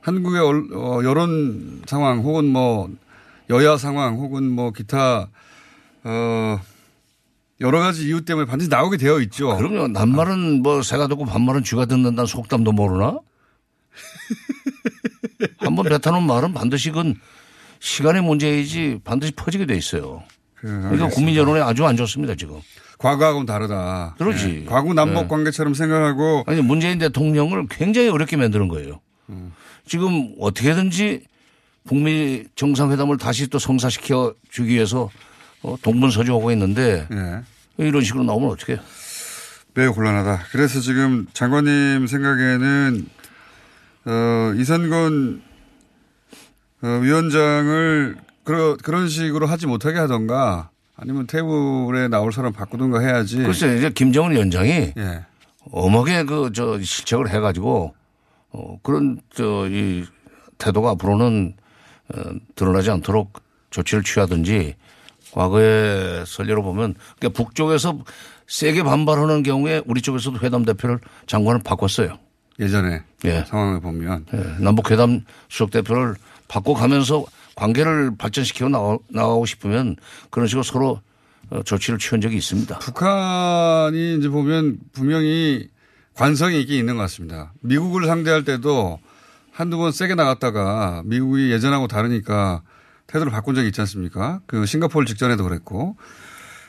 한국의 0.01 0.41
얼- 0.41 0.67
어, 0.73 1.01
여론 1.03 1.81
상황 1.87 2.19
혹은 2.19 2.45
뭐 2.45 2.89
여야 3.49 3.77
상황 3.77 4.15
혹은 4.15 4.49
뭐 4.49 4.71
기타 4.71 5.27
어 6.03 6.59
여러 7.61 7.79
가지 7.79 8.05
이유 8.05 8.25
때문에 8.25 8.45
반드시 8.45 8.69
나오게 8.69 8.97
되어 8.97 9.19
있죠. 9.21 9.55
그럼요. 9.55 9.87
남말은 9.87 10.61
뭐 10.61 10.81
새가 10.81 11.07
듣고 11.07 11.25
반말은 11.25 11.63
쥐가 11.63 11.85
듣는다는 11.85 12.25
속담도 12.25 12.71
모르나? 12.73 13.19
한번 15.59 15.85
뱉어놓은 15.85 16.23
말은 16.25 16.53
반드시 16.53 16.89
그건 16.89 17.15
시간의 17.79 18.23
문제이지 18.23 19.01
반드시 19.03 19.31
퍼지게 19.33 19.65
돼 19.65 19.75
있어요. 19.77 20.23
그러니까 20.55 20.87
알겠습니다. 20.87 21.15
국민 21.15 21.35
여론에 21.35 21.61
아주 21.61 21.85
안 21.85 21.95
좋습니다 21.95 22.35
지금. 22.35 22.59
과거하고는 22.97 23.45
다르다. 23.45 24.15
그렇지. 24.17 24.47
네. 24.47 24.65
과거 24.65 24.93
남북 24.93 25.21
네. 25.21 25.27
관계처럼 25.27 25.73
생각하고 25.73 26.43
아니 26.47 26.61
문재인 26.61 26.97
대통령을 26.97 27.67
굉장히 27.69 28.09
어렵게 28.09 28.37
만드는 28.37 28.67
거예요. 28.67 28.99
지금 29.85 30.33
어떻게든지 30.39 31.25
북미 31.87 32.43
정상회담을 32.55 33.17
다시 33.17 33.47
또 33.47 33.59
성사시켜 33.59 34.33
주기 34.49 34.73
위해서 34.73 35.03
어, 35.03 35.09
동분서주하고 35.81 36.51
있는데 36.51 37.07
네. 37.09 37.41
이런 37.77 38.01
식으로 38.03 38.23
나오면 38.23 38.49
어떻게? 38.51 38.79
매우 39.73 39.93
곤란하다. 39.93 40.45
그래서 40.51 40.79
지금 40.79 41.27
장관님 41.33 42.07
생각에는 42.07 43.05
어, 44.05 44.53
이선건 44.57 45.41
어, 46.83 46.87
위원장을 47.01 48.15
그러, 48.43 48.77
그런 48.81 49.09
식으로 49.09 49.47
하지 49.47 49.65
못하게 49.67 49.97
하던가 49.99 50.69
아니면 50.95 51.27
테이블에 51.27 52.07
나올 52.07 52.31
사람 52.31 52.53
바꾸든가 52.53 52.99
해야지. 52.99 53.37
글쎄 53.37 53.75
이제 53.77 53.89
김정은 53.89 54.31
위원장이 54.31 54.93
예. 54.97 55.25
엄하게 55.71 56.23
그 56.25 56.51
저 56.53 56.79
실책을 56.81 57.29
해가지고 57.29 57.95
어 58.51 58.79
그런 58.83 59.19
저 59.33 59.67
이 59.67 60.05
태도가 60.57 60.91
앞으로는 60.91 61.55
어, 62.13 62.21
드러나지 62.55 62.91
않도록 62.91 63.41
조치를 63.71 64.03
취하든지 64.03 64.75
과거의 65.35 66.23
설례로 66.25 66.63
보면 66.63 66.95
그러니까 67.19 67.43
북쪽에서 67.43 67.99
세게 68.47 68.83
반발하는 68.83 69.43
경우에 69.43 69.81
우리 69.85 70.01
쪽에서도 70.01 70.39
회담 70.39 70.63
대표를 70.63 70.99
장관을 71.27 71.61
바꿨어요. 71.63 72.17
예전에 72.57 73.03
예. 73.25 73.43
상황을 73.43 73.81
보면 73.81 74.25
예. 74.33 74.63
남북 74.63 74.91
회담 74.91 75.25
수석 75.49 75.71
대표를 75.71 76.15
바꿔가면서 76.47 77.25
관계를 77.55 78.15
발전시키고 78.17 78.69
나가, 78.69 78.97
나가고 79.09 79.45
싶으면 79.45 79.97
그런 80.29 80.47
식으로 80.47 80.63
서로 80.63 81.01
어, 81.49 81.61
조치를 81.63 81.99
취한 81.99 82.21
적이 82.21 82.37
있습니다. 82.37 82.79
북한이 82.79 84.17
이제 84.17 84.29
보면 84.29 84.79
분명히 84.93 85.67
관성이 86.13 86.61
있긴 86.61 86.79
있는 86.79 86.95
것 86.95 87.01
같습니다. 87.03 87.51
미국을 87.59 88.05
상대할 88.05 88.45
때도 88.45 88.99
한두 89.51 89.77
번 89.77 89.91
세게 89.91 90.15
나갔다가 90.15 91.01
미국이 91.05 91.51
예전하고 91.51 91.87
다르니까 91.87 92.61
태도를 93.07 93.31
바꾼 93.31 93.55
적이 93.55 93.67
있지 93.67 93.81
않습니까? 93.81 94.41
그 94.45 94.65
싱가포르 94.65 95.05
직전에도 95.05 95.43
그랬고 95.43 95.95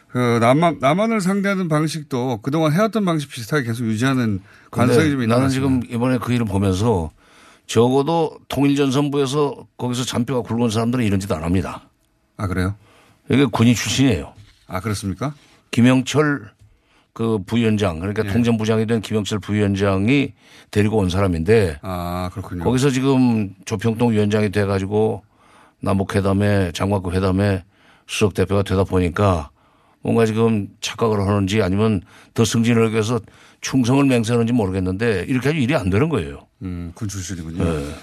그 0.09 0.39
남한 0.41 0.78
남한을 0.80 1.20
상대하는 1.20 1.68
방식도 1.68 2.41
그동안 2.43 2.72
해왔던 2.72 3.05
방식 3.05 3.30
비슷하게 3.30 3.64
계속 3.64 3.84
유지하는 3.84 4.41
관성이 4.70 5.11
좀 5.11 5.22
있는 5.22 5.28
것 5.28 5.34
나는. 5.37 5.49
지금 5.51 5.82
이번에 5.89 6.18
그 6.18 6.32
일을 6.32 6.47
보면서 6.47 7.11
적어도 7.66 8.39
통일전선부에서 8.49 9.66
거기서 9.76 10.05
잔뼈가 10.05 10.43
굵은 10.43 10.70
사람들은 10.70 11.05
이런 11.05 11.18
짓 11.20 11.30
안 11.32 11.43
합니다. 11.43 11.89
아 12.37 12.47
그래요? 12.47 12.76
이게 13.28 13.45
군인 13.47 13.74
출신이에요. 13.74 14.32
아 14.68 14.80
그렇습니까? 14.80 15.34
김영철 15.72 16.51
그 17.12 17.39
부위원장 17.45 17.99
그러니까 17.99 18.24
예. 18.26 18.32
통전부장이 18.32 18.87
된 18.87 19.01
김영철 19.01 19.39
부위원장이 19.41 20.34
데리고 20.70 20.99
온 20.99 21.09
사람인데 21.09 21.78
아 21.82 22.30
그렇군요. 22.32 22.62
거기서 22.62 22.91
지금 22.91 23.55
조평동 23.64 24.12
위원장이 24.12 24.51
돼가지고 24.51 25.24
남북회담에 25.81 26.72
장관급 26.72 27.14
회담에 27.14 27.64
수석 28.07 28.35
대표가 28.35 28.62
되다 28.62 28.85
보니까 28.85 29.51
뭔가 30.01 30.24
지금 30.24 30.68
착각을 30.81 31.20
하는지 31.27 31.62
아니면 31.62 32.01
더 32.35 32.45
승진을 32.45 32.93
위해서 32.93 33.20
충성을 33.61 34.05
맹세하는지 34.05 34.53
모르겠는데 34.53 35.27
이렇게 35.29 35.49
하면 35.49 35.62
일이 35.62 35.74
안 35.74 35.91
되는 35.91 36.09
거예요. 36.09 36.47
음, 36.62 36.93
군 36.95 37.09
출신이군요. 37.09 37.64
네. 37.64 37.95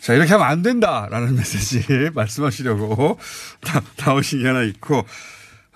자, 0.00 0.14
이렇게 0.14 0.32
하면 0.32 0.46
안 0.46 0.62
된다라는 0.62 1.36
메시지 1.36 2.10
말씀하시려고 2.14 3.18
나, 3.60 3.82
나오신 4.04 4.40
게 4.40 4.46
하나 4.46 4.62
있고, 4.62 5.04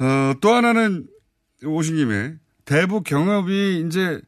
어, 0.01 0.33
또 0.41 0.53
하나는 0.53 1.07
오신 1.65 1.97
김에 1.97 2.35
대북 2.65 3.05
경협이 3.05 3.85
이제 3.87 4.21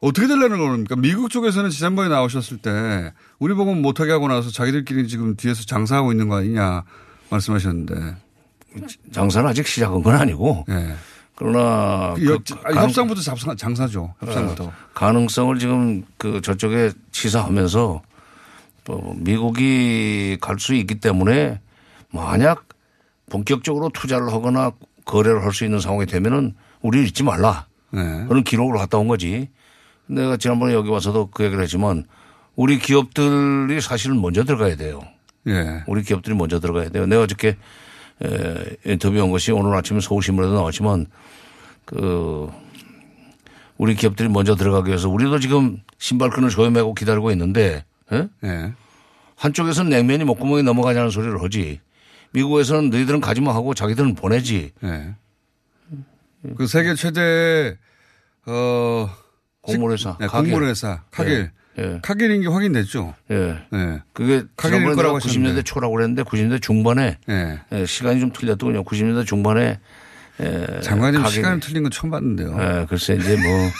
어떻게 0.00 0.26
되려는 0.26 0.58
겁니까? 0.58 0.96
미국 0.96 1.30
쪽에서는 1.30 1.68
지난번에 1.70 2.08
나오셨을 2.08 2.58
때 2.58 3.12
우리 3.40 3.54
보고 3.54 3.74
못하게 3.74 4.12
하고 4.12 4.28
나서 4.28 4.50
자기들끼리 4.50 5.08
지금 5.08 5.34
뒤에서 5.34 5.64
장사하고 5.64 6.12
있는 6.12 6.28
거 6.28 6.36
아니냐 6.36 6.84
말씀하셨는데. 7.30 8.16
장사는 9.12 9.48
아직 9.48 9.66
시작한 9.66 10.02
건 10.02 10.14
아니고. 10.14 10.64
그러나 11.34 12.12
그 12.14 12.26
여- 12.26 12.38
그 12.38 12.74
협상부터 12.74 13.22
장사, 13.22 13.54
장사죠. 13.54 14.14
협상부터. 14.20 14.64
어, 14.64 14.72
가능성을 14.94 15.58
지금 15.58 16.04
그 16.18 16.40
저쪽에 16.42 16.92
시사하면서 17.12 18.02
또 18.84 19.14
미국이 19.16 20.36
갈 20.40 20.58
수 20.58 20.74
있기 20.74 21.00
때문에 21.00 21.60
만약 22.12 22.66
본격적으로 23.30 23.88
투자를 23.88 24.30
하거나 24.32 24.72
거래를 25.06 25.42
할 25.44 25.52
수 25.52 25.64
있는 25.64 25.80
상황이 25.80 26.04
되면은 26.04 26.54
우리 26.82 27.04
잊지 27.06 27.22
말라. 27.22 27.66
네. 27.90 28.00
그런 28.28 28.44
기록을 28.44 28.76
갖다 28.76 28.98
온 28.98 29.08
거지. 29.08 29.48
내가 30.06 30.36
지난번에 30.36 30.74
여기 30.74 30.90
와서도 30.90 31.28
그 31.30 31.44
얘기를 31.44 31.62
했지만 31.62 32.04
우리 32.56 32.78
기업들이 32.78 33.80
사실은 33.80 34.20
먼저 34.20 34.44
들어가야 34.44 34.76
돼요. 34.76 35.00
예. 35.46 35.82
우리 35.86 36.02
기업들이 36.02 36.34
먼저 36.34 36.60
들어가야 36.60 36.90
돼요. 36.90 37.06
내가 37.06 37.22
어저께 37.22 37.56
에, 38.22 38.76
인터뷰한 38.84 39.30
것이 39.30 39.52
오늘 39.52 39.74
아침에 39.76 40.00
서울신문에도 40.00 40.54
나왔지만 40.54 41.06
그 41.84 42.50
우리 43.78 43.94
기업들이 43.94 44.28
먼저 44.28 44.56
들어가기 44.56 44.88
위해서 44.88 45.08
우리도 45.08 45.38
지금 45.38 45.78
신발끈을 45.98 46.50
조여매고 46.50 46.94
기다리고 46.94 47.30
있는데 47.32 47.84
예? 48.12 48.28
예. 48.44 48.72
한쪽에서는 49.36 49.90
냉면이 49.90 50.24
목구멍에 50.24 50.62
넘어가자는 50.62 51.10
소리를 51.10 51.42
하지 51.42 51.80
미국에서는 52.32 52.90
너희들은 52.90 53.20
가지마 53.20 53.54
하고 53.54 53.72
자기들은 53.74 54.14
보내지. 54.14 54.72
예. 54.84 55.14
그 56.56 56.66
세계 56.66 56.94
최대 56.94 57.76
어 58.46 59.10
공무원회사. 59.62 60.16
네. 60.20 60.26
공무원회사 60.26 61.02
카겔. 61.10 61.52
예. 61.80 61.98
카겔인 62.02 62.42
게 62.42 62.48
확인됐죠. 62.48 63.14
예. 63.30 63.56
예. 63.72 64.02
그게 64.12 64.42
지난번에 64.60 64.94
거라고 64.94 65.18
내가 65.18 65.30
90년대 65.30 65.64
초라고 65.64 65.94
그랬는데 65.94 66.22
90년대 66.24 66.60
중반에 66.62 67.18
예. 67.28 67.60
예, 67.72 67.86
시간이 67.86 68.20
좀 68.20 68.32
틀렸더군요. 68.32 68.84
90년대 68.84 69.26
중반에 69.26 69.78
예, 70.42 70.80
장관님 70.82 71.22
가게- 71.22 71.34
시간 71.34 71.60
틀린 71.60 71.82
건 71.82 71.90
처음 71.92 72.10
봤는데요. 72.10 72.56
예, 72.60 72.86
글쎄 72.88 73.14
이제 73.14 73.36
뭐, 73.36 73.70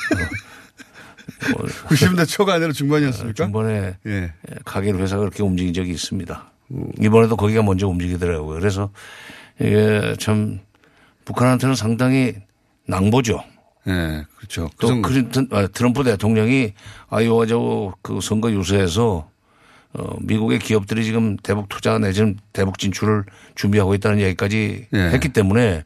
뭐 1.57 1.67
90년대 1.89 2.29
초가 2.29 2.55
아니라 2.55 2.73
중반이었습니까? 2.73 3.45
중반에 3.45 3.95
예. 4.07 4.13
예, 4.13 4.33
가게로 4.65 4.99
회사가 4.99 5.21
그렇게 5.21 5.43
움직인 5.43 5.73
적이 5.75 5.91
있습니다. 5.93 6.51
이번에도 7.01 7.37
거기가 7.37 7.63
먼저 7.63 7.89
움직이더라고요. 7.89 8.59
그래서 8.61 8.91
이게 9.59 10.15
참 10.19 10.61
북한한테는 11.25 11.75
상당히 11.75 12.35
낭보죠. 12.87 13.43
예, 13.91 14.25
그렇죠. 14.37 14.71
그 14.77 14.87
또. 14.87 15.03
클린턴, 15.03 15.49
아, 15.51 15.67
트럼프 15.67 16.05
대통령이 16.05 16.73
아이오와주 17.09 17.93
그 18.03 18.21
선거 18.21 18.51
유세에서 18.51 19.29
어, 19.93 20.17
미국의 20.21 20.61
기업들이 20.61 21.05
지금 21.05 21.37
대북 21.37 21.69
투자 21.69 21.99
내지는 21.99 22.39
대북 22.53 22.79
진출을 22.79 23.25
준비하고 23.57 23.95
있다는 23.95 24.21
얘기까지 24.21 24.87
예. 24.93 24.99
했기 24.99 25.31
때문에 25.31 25.85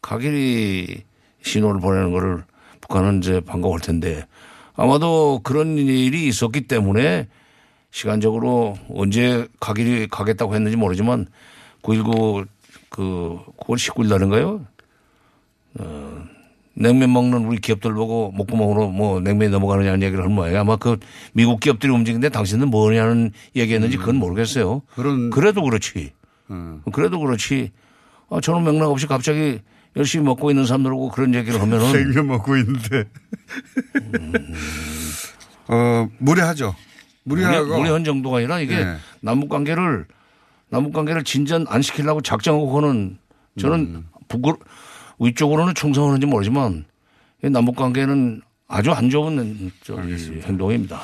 각일이 0.00 1.02
신호를 1.42 1.80
보내는 1.80 2.10
거를 2.12 2.44
북한은 2.80 3.18
이제 3.18 3.40
반가워할 3.40 3.80
텐데 3.80 4.26
아마도 4.76 5.40
그런 5.42 5.78
일이 5.78 6.26
있었기 6.26 6.62
때문에 6.62 7.28
시간적으로 7.90 8.76
언제 8.90 9.46
가길이 9.60 10.08
가겠다고 10.08 10.54
했는지 10.54 10.76
모르지만 10.76 11.26
9.19 11.82 12.46
그 12.88 13.38
9월 13.58 13.76
19일 13.76 14.08
날인가요? 14.08 14.66
어, 15.78 16.24
냉면 16.76 17.12
먹는 17.12 17.46
우리 17.46 17.58
기업들 17.58 17.94
보고 17.94 18.32
목구멍으로 18.32 18.90
뭐 18.90 19.20
냉면이 19.20 19.50
넘어가느냐는 19.50 20.02
얘기를 20.02 20.24
한 20.24 20.32
모양이에요. 20.32 20.60
아마 20.60 20.76
그 20.76 20.98
미국 21.32 21.60
기업들이 21.60 21.92
움직이는데 21.92 22.28
당신은 22.30 22.68
뭐냐는 22.68 23.30
얘기했는지 23.54 23.96
그건 23.96 24.16
모르겠어요. 24.16 24.82
그런 24.94 25.30
그래도 25.30 25.62
그렇지. 25.62 26.12
그래도 26.92 27.20
그렇지. 27.20 27.72
아, 28.30 28.40
저는 28.40 28.64
맥락 28.64 28.90
없이 28.90 29.06
갑자기 29.06 29.60
열심히 29.96 30.24
먹고 30.24 30.50
있는 30.50 30.66
사람들하고 30.66 31.10
그런 31.10 31.34
얘기를 31.34 31.60
하면은 31.60 31.92
냉면 31.92 32.26
먹고 32.26 32.56
있는데. 32.56 33.04
어, 35.68 36.08
무례하죠. 36.18 36.74
무례하고. 37.22 37.66
무례, 37.66 37.78
무례한 37.78 38.04
정도가 38.04 38.38
아니라 38.38 38.60
이게 38.60 38.84
네. 38.84 38.96
남북 39.20 39.48
관계를 39.48 40.06
남북 40.68 40.92
관계를 40.92 41.22
진전 41.22 41.66
안 41.68 41.82
시키려고 41.82 42.20
작정하고 42.20 42.76
하는 42.78 43.18
저는 43.58 43.78
음. 43.78 44.06
북으로 44.28 44.58
위쪽으로는 45.20 45.74
충성하는지 45.74 46.26
모르지만 46.26 46.84
이 47.44 47.50
남북 47.50 47.76
관계는 47.76 48.42
아주 48.68 48.92
안 48.92 49.10
좋은 49.10 49.70
저기 49.82 50.40
행동입니다. 50.42 51.00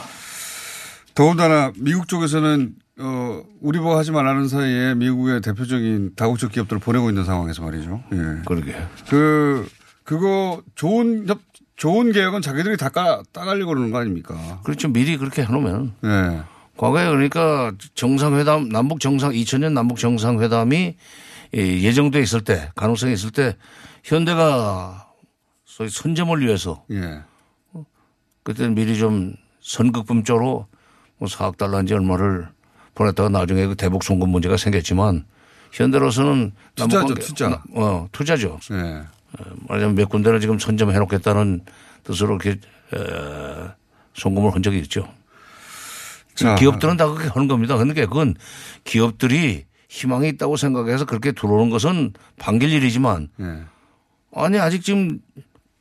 더군다나 1.14 1.72
미국 1.76 2.08
쪽에서는 2.08 2.74
어, 3.02 3.42
우리 3.60 3.78
보고 3.78 3.96
하지 3.96 4.10
말라는 4.12 4.48
사이에 4.48 4.94
미국의 4.94 5.40
대표적인 5.40 6.12
다국적 6.16 6.52
기업들을 6.52 6.80
보내고 6.80 7.08
있는 7.08 7.24
상황에서 7.24 7.62
말이죠. 7.62 8.02
예. 8.12 8.42
그러게. 8.46 8.74
그, 9.08 9.66
그거 10.04 10.62
좋은, 10.74 11.26
협- 11.26 11.40
좋은 11.76 12.12
계획은 12.12 12.42
자기들이 12.42 12.76
다 12.76 12.90
따, 12.90 13.22
따가려고 13.32 13.70
그러는 13.70 13.90
거 13.90 13.98
아닙니까? 13.98 14.60
그렇죠. 14.64 14.88
미리 14.88 15.16
그렇게 15.16 15.42
해놓으면. 15.44 15.94
예. 16.04 16.40
과거에 16.76 17.08
그러니까 17.08 17.72
정상회담, 17.94 18.68
남북 18.68 19.00
정상, 19.00 19.32
2000년 19.32 19.72
남북 19.72 19.98
정상회담이 19.98 20.96
이 21.54 21.58
예정돼 21.58 22.20
있을 22.20 22.42
때, 22.42 22.70
가능성이 22.76 23.14
있을 23.14 23.30
때 23.30 23.56
현대가 24.02 25.08
소위 25.64 25.88
선점을 25.88 26.38
위해서 26.40 26.84
예. 26.90 27.20
그때는 28.42 28.74
미리 28.74 28.98
좀 28.98 29.34
선급금 29.60 30.24
쪽으로 30.24 30.66
뭐 31.18 31.28
4억 31.28 31.56
달러인지 31.58 31.94
얼마를 31.94 32.48
보냈다가 32.94 33.28
나중에 33.28 33.66
그 33.66 33.76
대북 33.76 34.02
송금 34.02 34.28
문제가 34.30 34.56
생겼지만 34.56 35.24
현대로서는 35.72 36.52
투자죠, 36.74 37.14
투자. 37.14 37.62
어, 37.74 38.08
투자죠. 38.10 38.58
예. 38.72 39.02
말하자면 39.68 39.94
몇 39.94 40.08
군데를 40.08 40.40
지금 40.40 40.58
선점해 40.58 40.98
놓겠다는 40.98 41.60
뜻으로 42.02 42.36
이렇게 42.36 42.50
에, 42.50 43.68
송금을 44.14 44.52
한 44.54 44.62
적이 44.62 44.78
있죠. 44.80 45.06
자. 46.34 46.56
기업들은 46.56 46.96
다 46.96 47.06
그렇게 47.06 47.28
하는 47.28 47.46
겁니다. 47.46 47.76
그러니까 47.76 48.06
그건 48.06 48.34
기업들이 48.84 49.66
희망이 49.88 50.28
있다고 50.30 50.56
생각해서 50.56 51.04
그렇게 51.04 51.32
들어오는 51.32 51.70
것은 51.70 52.12
반길 52.38 52.72
일이지만 52.72 53.28
예. 53.40 53.64
아니 54.34 54.58
아직 54.58 54.82
지금 54.82 55.20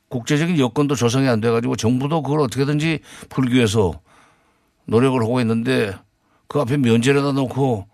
국제적인 0.08 0.58
여건도 0.58 0.94
조성이 0.96 1.28
안 1.28 1.40
돼가지고 1.40 1.76
정부도 1.76 2.22
그걸 2.22 2.40
어떻게든지 2.40 3.00
풀기 3.28 3.54
위해서 3.54 4.00
노력을 4.86 5.20
하고 5.22 5.40
있는데 5.40 5.94
그 6.48 6.58
앞에 6.60 6.76
면제에다 6.76 7.32
놓고 7.32 7.86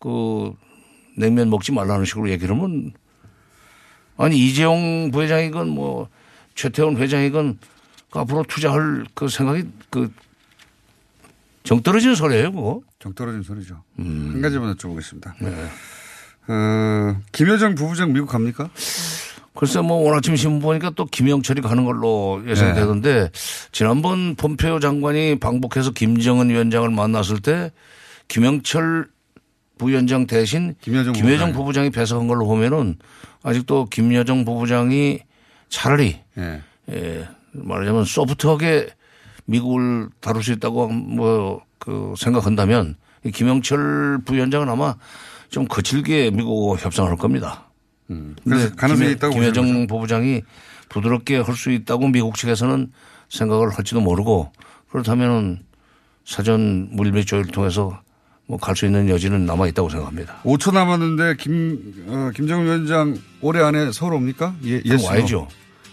그 0.00 0.52
냉면 1.18 1.50
먹지 1.50 1.72
말라는 1.72 2.04
식으로 2.04 2.30
얘기를 2.30 2.54
하면 2.56 2.92
아니 4.16 4.38
이재용 4.38 5.10
부회장이건 5.10 5.68
뭐 5.68 6.08
최태원 6.54 6.96
회장이건 6.96 7.58
그 8.10 8.18
앞으로 8.18 8.44
투자할 8.48 9.04
그 9.14 9.28
생각이 9.28 9.64
그 9.90 10.12
정 11.66 11.82
떨어지는 11.82 12.14
소리예요, 12.14 12.52
그거. 12.52 12.80
정 13.00 13.12
떨어진 13.12 13.42
소리죠. 13.42 13.82
음. 13.98 14.30
한 14.34 14.40
가지만 14.40 14.72
여쭤보겠습니다. 14.76 15.32
네. 15.40 15.66
어, 16.48 17.16
김여정 17.32 17.74
부부장 17.74 18.12
미국 18.12 18.28
갑니까? 18.28 18.70
글쎄 19.54 19.80
뭐 19.80 19.96
오늘 19.96 20.18
아침 20.18 20.36
신문 20.36 20.60
보니까 20.60 20.90
또 20.94 21.06
김영철이 21.06 21.62
가는 21.62 21.84
걸로 21.84 22.42
예상되던데 22.46 23.14
네. 23.14 23.30
지난번 23.72 24.34
폼페오 24.34 24.80
장관이 24.80 25.38
방북해서 25.38 25.92
김정은 25.92 26.50
위원장을 26.50 26.88
만났을 26.90 27.40
때 27.40 27.72
김영철 28.28 29.08
부위원장 29.78 30.26
대신 30.26 30.74
김여정, 30.82 31.14
김여정 31.14 31.38
부부장. 31.38 31.52
부부장이 31.52 31.90
배석한 31.90 32.28
걸로 32.28 32.46
보면은 32.46 32.96
아직도 33.42 33.86
김여정 33.86 34.44
부부장이 34.44 35.20
차라리 35.70 36.20
예. 36.38 36.60
예, 36.90 37.28
말하자면 37.52 38.04
소프트하게 38.04 38.88
미국을 39.46 40.08
다룰 40.20 40.42
수 40.42 40.52
있다고 40.52 40.88
뭐 40.88 41.66
그 41.86 42.14
생각한다면 42.18 42.96
이 43.24 43.30
김영철 43.30 44.18
부위원장은 44.24 44.68
아마 44.68 44.96
좀 45.50 45.66
거칠게 45.66 46.30
미국과 46.30 46.76
협상을 46.82 47.10
할 47.10 47.16
겁니다. 47.16 47.64
그래서 48.08 48.24
근데 48.44 48.70
가능성이 48.76 49.08
김여- 49.10 49.16
있다고 49.16 49.34
김여정 49.34 49.86
부부장이 49.86 50.42
부드럽게 50.88 51.38
할 51.38 51.54
수 51.56 51.70
있다고 51.70 52.08
미국 52.08 52.36
측에서는 52.36 52.92
생각을 53.28 53.70
할지도 53.70 54.00
모르고 54.00 54.52
그렇다면은 54.90 55.60
사전 56.24 56.88
물밑 56.92 57.26
조율을 57.26 57.50
통해서 57.50 58.00
뭐 58.46 58.58
갈 58.58 58.76
수 58.76 58.86
있는 58.86 59.08
여지는 59.08 59.44
남아 59.46 59.66
있다고 59.68 59.88
생각합니다. 59.88 60.40
5초 60.44 60.72
남았는데 60.72 61.34
김, 61.38 62.04
어, 62.06 62.30
김정은 62.34 62.64
위원장 62.66 63.18
올해 63.40 63.60
안에 63.62 63.90
서울 63.92 64.14
옵니까? 64.14 64.54
예, 64.64 64.80
yes, 64.88 65.04
와야죠. 65.04 65.48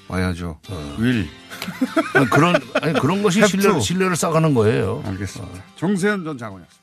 와야죠. 0.08 0.60
윌. 1.00 1.28
아니, 2.14 2.30
그런 2.30 2.56
아니 2.82 2.94
그런 3.00 3.24
것이 3.24 3.40
Have 3.42 3.50
신뢰 3.60 3.72
to. 3.74 3.80
신뢰를 3.80 4.16
쌓아가는 4.16 4.54
거예요. 4.54 5.02
알겠습니다. 5.06 5.64
정세현 5.78 6.24
전 6.26 6.38
장관이었습니다. 6.38 6.83